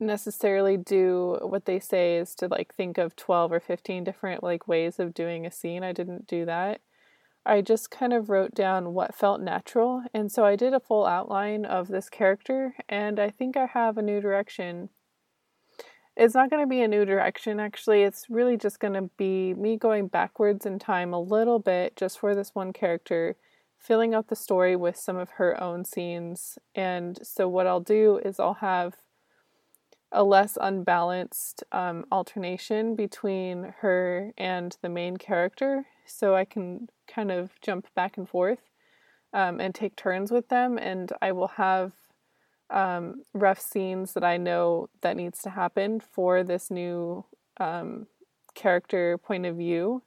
necessarily 0.00 0.76
do 0.76 1.38
what 1.42 1.66
they 1.66 1.78
say 1.78 2.16
is 2.16 2.34
to 2.34 2.48
like 2.48 2.74
think 2.74 2.98
of 2.98 3.14
12 3.14 3.52
or 3.52 3.60
15 3.60 4.02
different 4.02 4.42
like 4.42 4.66
ways 4.66 4.98
of 4.98 5.14
doing 5.14 5.46
a 5.46 5.52
scene. 5.52 5.84
I 5.84 5.92
didn't 5.92 6.26
do 6.26 6.44
that. 6.46 6.80
I 7.44 7.60
just 7.60 7.90
kind 7.90 8.12
of 8.12 8.30
wrote 8.30 8.54
down 8.54 8.94
what 8.94 9.14
felt 9.14 9.40
natural. 9.40 10.02
And 10.14 10.32
so 10.32 10.44
I 10.44 10.56
did 10.56 10.72
a 10.72 10.80
full 10.80 11.06
outline 11.06 11.64
of 11.64 11.88
this 11.88 12.08
character, 12.08 12.74
and 12.88 13.20
I 13.20 13.30
think 13.30 13.56
I 13.56 13.66
have 13.66 13.98
a 13.98 14.02
new 14.02 14.20
direction. 14.20 14.88
It's 16.16 16.34
not 16.34 16.50
going 16.50 16.62
to 16.62 16.68
be 16.68 16.82
a 16.82 16.88
new 16.88 17.04
direction, 17.04 17.58
actually. 17.58 18.04
It's 18.04 18.30
really 18.30 18.56
just 18.56 18.78
going 18.80 18.94
to 18.94 19.10
be 19.16 19.54
me 19.54 19.76
going 19.76 20.06
backwards 20.06 20.64
in 20.64 20.78
time 20.78 21.12
a 21.12 21.20
little 21.20 21.58
bit 21.58 21.96
just 21.96 22.18
for 22.18 22.34
this 22.34 22.54
one 22.54 22.72
character, 22.72 23.36
filling 23.82 24.14
out 24.14 24.28
the 24.28 24.36
story 24.36 24.76
with 24.76 24.96
some 24.96 25.16
of 25.16 25.30
her 25.30 25.60
own 25.60 25.84
scenes. 25.84 26.58
And 26.74 27.18
so, 27.22 27.48
what 27.48 27.66
I'll 27.66 27.80
do 27.80 28.20
is 28.24 28.38
I'll 28.38 28.54
have 28.54 28.94
a 30.12 30.22
less 30.22 30.58
unbalanced 30.60 31.64
um, 31.72 32.04
alternation 32.12 32.94
between 32.94 33.74
her 33.80 34.32
and 34.36 34.76
the 34.82 34.88
main 34.88 35.16
character 35.16 35.86
so 36.06 36.34
I 36.34 36.44
can 36.44 36.88
kind 37.08 37.30
of 37.30 37.58
jump 37.62 37.86
back 37.94 38.18
and 38.18 38.28
forth 38.28 38.60
um, 39.32 39.58
and 39.58 39.74
take 39.74 39.96
turns 39.96 40.30
with 40.30 40.48
them. 40.48 40.78
And 40.78 41.12
I 41.22 41.32
will 41.32 41.48
have 41.48 41.92
um, 42.70 43.22
rough 43.32 43.60
scenes 43.60 44.12
that 44.12 44.24
I 44.24 44.36
know 44.36 44.88
that 45.00 45.16
needs 45.16 45.40
to 45.42 45.50
happen 45.50 46.00
for 46.00 46.44
this 46.44 46.70
new 46.70 47.24
um, 47.58 48.06
character 48.54 49.18
point 49.18 49.46
of 49.46 49.56
view. 49.56 50.02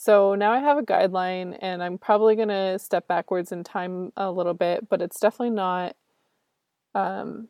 So 0.00 0.36
now 0.36 0.52
I 0.52 0.60
have 0.60 0.78
a 0.78 0.84
guideline, 0.84 1.58
and 1.60 1.82
I'm 1.82 1.98
probably 1.98 2.36
going 2.36 2.50
to 2.50 2.78
step 2.78 3.08
backwards 3.08 3.50
in 3.50 3.64
time 3.64 4.12
a 4.16 4.30
little 4.30 4.54
bit, 4.54 4.88
but 4.88 5.02
it's 5.02 5.18
definitely 5.18 5.50
not. 5.50 5.96
Um, 6.94 7.48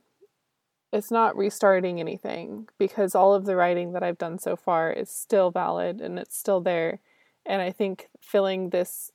it's 0.91 1.11
not 1.11 1.37
restarting 1.37 2.01
anything 2.01 2.67
because 2.79 3.15
all 3.15 3.35
of 3.35 3.45
the 3.45 3.55
writing 3.55 3.93
that 3.93 4.03
I've 4.03 4.17
done 4.17 4.39
so 4.39 4.57
far 4.57 4.91
is 4.91 5.11
still 5.11 5.51
valid 5.51 6.01
and 6.01 6.19
it's 6.19 6.39
still 6.39 6.63
there. 6.63 7.01
And 7.45 7.61
I 7.61 7.71
think 7.71 8.09
filling 8.19 8.71
this 8.71 9.13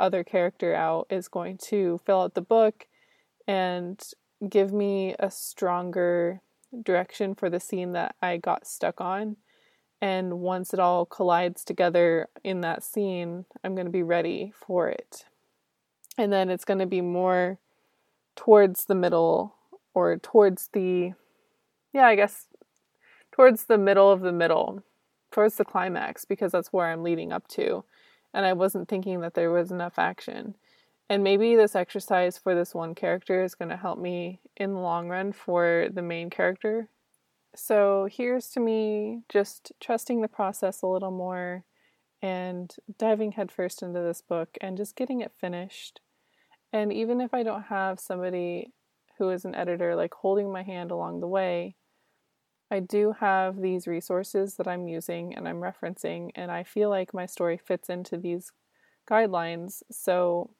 other 0.00 0.24
character 0.24 0.74
out 0.74 1.06
is 1.08 1.28
going 1.28 1.58
to 1.68 2.00
fill 2.04 2.22
out 2.22 2.34
the 2.34 2.40
book 2.42 2.88
and 3.46 4.02
give 4.48 4.72
me 4.72 5.14
a 5.20 5.30
stronger 5.30 6.40
direction 6.82 7.36
for 7.36 7.48
the 7.48 7.60
scene 7.60 7.92
that 7.92 8.16
I 8.20 8.38
got 8.38 8.66
stuck 8.66 9.00
on. 9.00 9.36
And 10.02 10.40
once 10.40 10.74
it 10.74 10.80
all 10.80 11.06
collides 11.06 11.64
together 11.64 12.28
in 12.42 12.60
that 12.62 12.82
scene, 12.82 13.44
I'm 13.62 13.76
going 13.76 13.86
to 13.86 13.92
be 13.92 14.02
ready 14.02 14.52
for 14.54 14.88
it. 14.88 15.26
And 16.18 16.32
then 16.32 16.50
it's 16.50 16.64
going 16.64 16.80
to 16.80 16.86
be 16.86 17.00
more 17.00 17.60
towards 18.34 18.86
the 18.86 18.96
middle 18.96 19.54
or 19.94 20.16
towards 20.16 20.70
the, 20.72 21.12
yeah, 21.92 22.06
I 22.06 22.16
guess 22.16 22.48
towards 23.30 23.66
the 23.66 23.78
middle 23.78 24.10
of 24.10 24.22
the 24.22 24.32
middle 24.32 24.82
towards 25.30 25.54
the 25.54 25.64
climax 25.64 26.24
because 26.24 26.50
that's 26.50 26.72
where 26.72 26.88
I'm 26.88 27.04
leading 27.04 27.30
up 27.30 27.46
to. 27.48 27.84
And 28.34 28.44
I 28.44 28.54
wasn't 28.54 28.88
thinking 28.88 29.20
that 29.20 29.34
there 29.34 29.52
was 29.52 29.70
enough 29.70 30.00
action. 30.00 30.56
And 31.08 31.22
maybe 31.22 31.54
this 31.54 31.76
exercise 31.76 32.38
for 32.38 32.56
this 32.56 32.74
one 32.74 32.96
character 32.96 33.44
is 33.44 33.54
going 33.54 33.68
to 33.68 33.76
help 33.76 34.00
me 34.00 34.40
in 34.56 34.74
the 34.74 34.80
long 34.80 35.08
run 35.08 35.32
for 35.32 35.86
the 35.92 36.02
main 36.02 36.28
character. 36.28 36.88
So 37.54 38.08
here's 38.10 38.48
to 38.50 38.60
me 38.60 39.22
just 39.28 39.72
trusting 39.80 40.22
the 40.22 40.28
process 40.28 40.82
a 40.82 40.86
little 40.86 41.10
more 41.10 41.64
and 42.22 42.74
diving 42.98 43.32
headfirst 43.32 43.82
into 43.82 44.00
this 44.00 44.22
book 44.22 44.56
and 44.60 44.76
just 44.76 44.96
getting 44.96 45.20
it 45.20 45.32
finished. 45.38 46.00
And 46.72 46.92
even 46.92 47.20
if 47.20 47.34
I 47.34 47.42
don't 47.42 47.64
have 47.64 48.00
somebody 48.00 48.72
who 49.18 49.30
is 49.30 49.44
an 49.44 49.54
editor 49.54 49.94
like 49.94 50.14
holding 50.14 50.50
my 50.50 50.62
hand 50.62 50.90
along 50.90 51.20
the 51.20 51.28
way, 51.28 51.76
I 52.70 52.80
do 52.80 53.12
have 53.20 53.60
these 53.60 53.86
resources 53.86 54.54
that 54.54 54.66
I'm 54.66 54.88
using 54.88 55.34
and 55.34 55.46
I'm 55.46 55.60
referencing, 55.60 56.30
and 56.34 56.50
I 56.50 56.62
feel 56.62 56.88
like 56.88 57.12
my 57.12 57.26
story 57.26 57.58
fits 57.58 57.90
into 57.90 58.16
these 58.16 58.50
guidelines. 59.06 59.82
So 59.90 60.54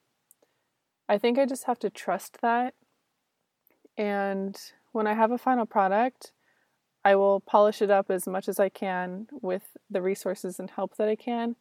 I 1.09 1.17
think 1.17 1.39
I 1.39 1.47
just 1.47 1.65
have 1.65 1.79
to 1.79 1.89
trust 1.89 2.43
that. 2.43 2.75
And 3.97 4.61
when 4.93 5.07
I 5.07 5.15
have 5.15 5.31
a 5.31 5.39
final 5.39 5.65
product, 5.65 6.33
I 7.05 7.17
will 7.17 7.41
polish 7.41 7.83
it 7.83 7.91
up 7.91 8.11
as 8.11 8.27
much 8.27 8.49
as 8.49 8.61
I 8.61 8.69
can 8.69 9.27
with 9.33 9.77
the 9.91 10.03
resources 10.03 10.61
and 10.61 10.71
help 10.71 10.97
that 10.97 11.09
I 11.09 11.17
can. 11.17 11.57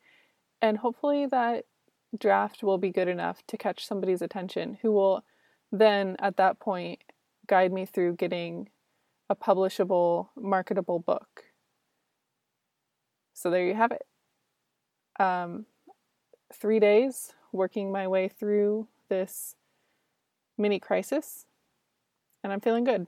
And 0.62 0.78
hopefully, 0.78 1.26
that 1.26 1.66
draft 2.18 2.62
will 2.62 2.78
be 2.78 2.92
good 2.92 3.08
enough 3.08 3.42
to 3.48 3.58
catch 3.58 3.86
somebody's 3.86 4.22
attention 4.22 4.78
who 4.82 4.92
will 4.92 5.24
then, 5.72 6.16
at 6.20 6.38
that 6.38 6.60
point, 6.60 7.00
guide 7.48 7.72
me 7.72 7.86
through 7.86 8.16
getting 8.16 8.70
a 9.30 9.36
publishable, 9.36 10.28
marketable 10.36 11.00
book. 11.00 11.46
So 13.34 13.50
there 13.50 13.66
you 13.66 13.74
have 13.74 13.92
it. 13.92 14.06
Um, 15.20 15.66
three 16.54 16.80
days 16.80 17.34
working 17.52 17.92
my 17.92 18.08
way 18.08 18.28
through 18.28 18.88
this 19.10 19.56
mini 20.58 20.80
crisis, 20.80 21.46
and 22.44 22.54
I'm 22.54 22.62
feeling 22.62 22.84
good. 22.84 23.08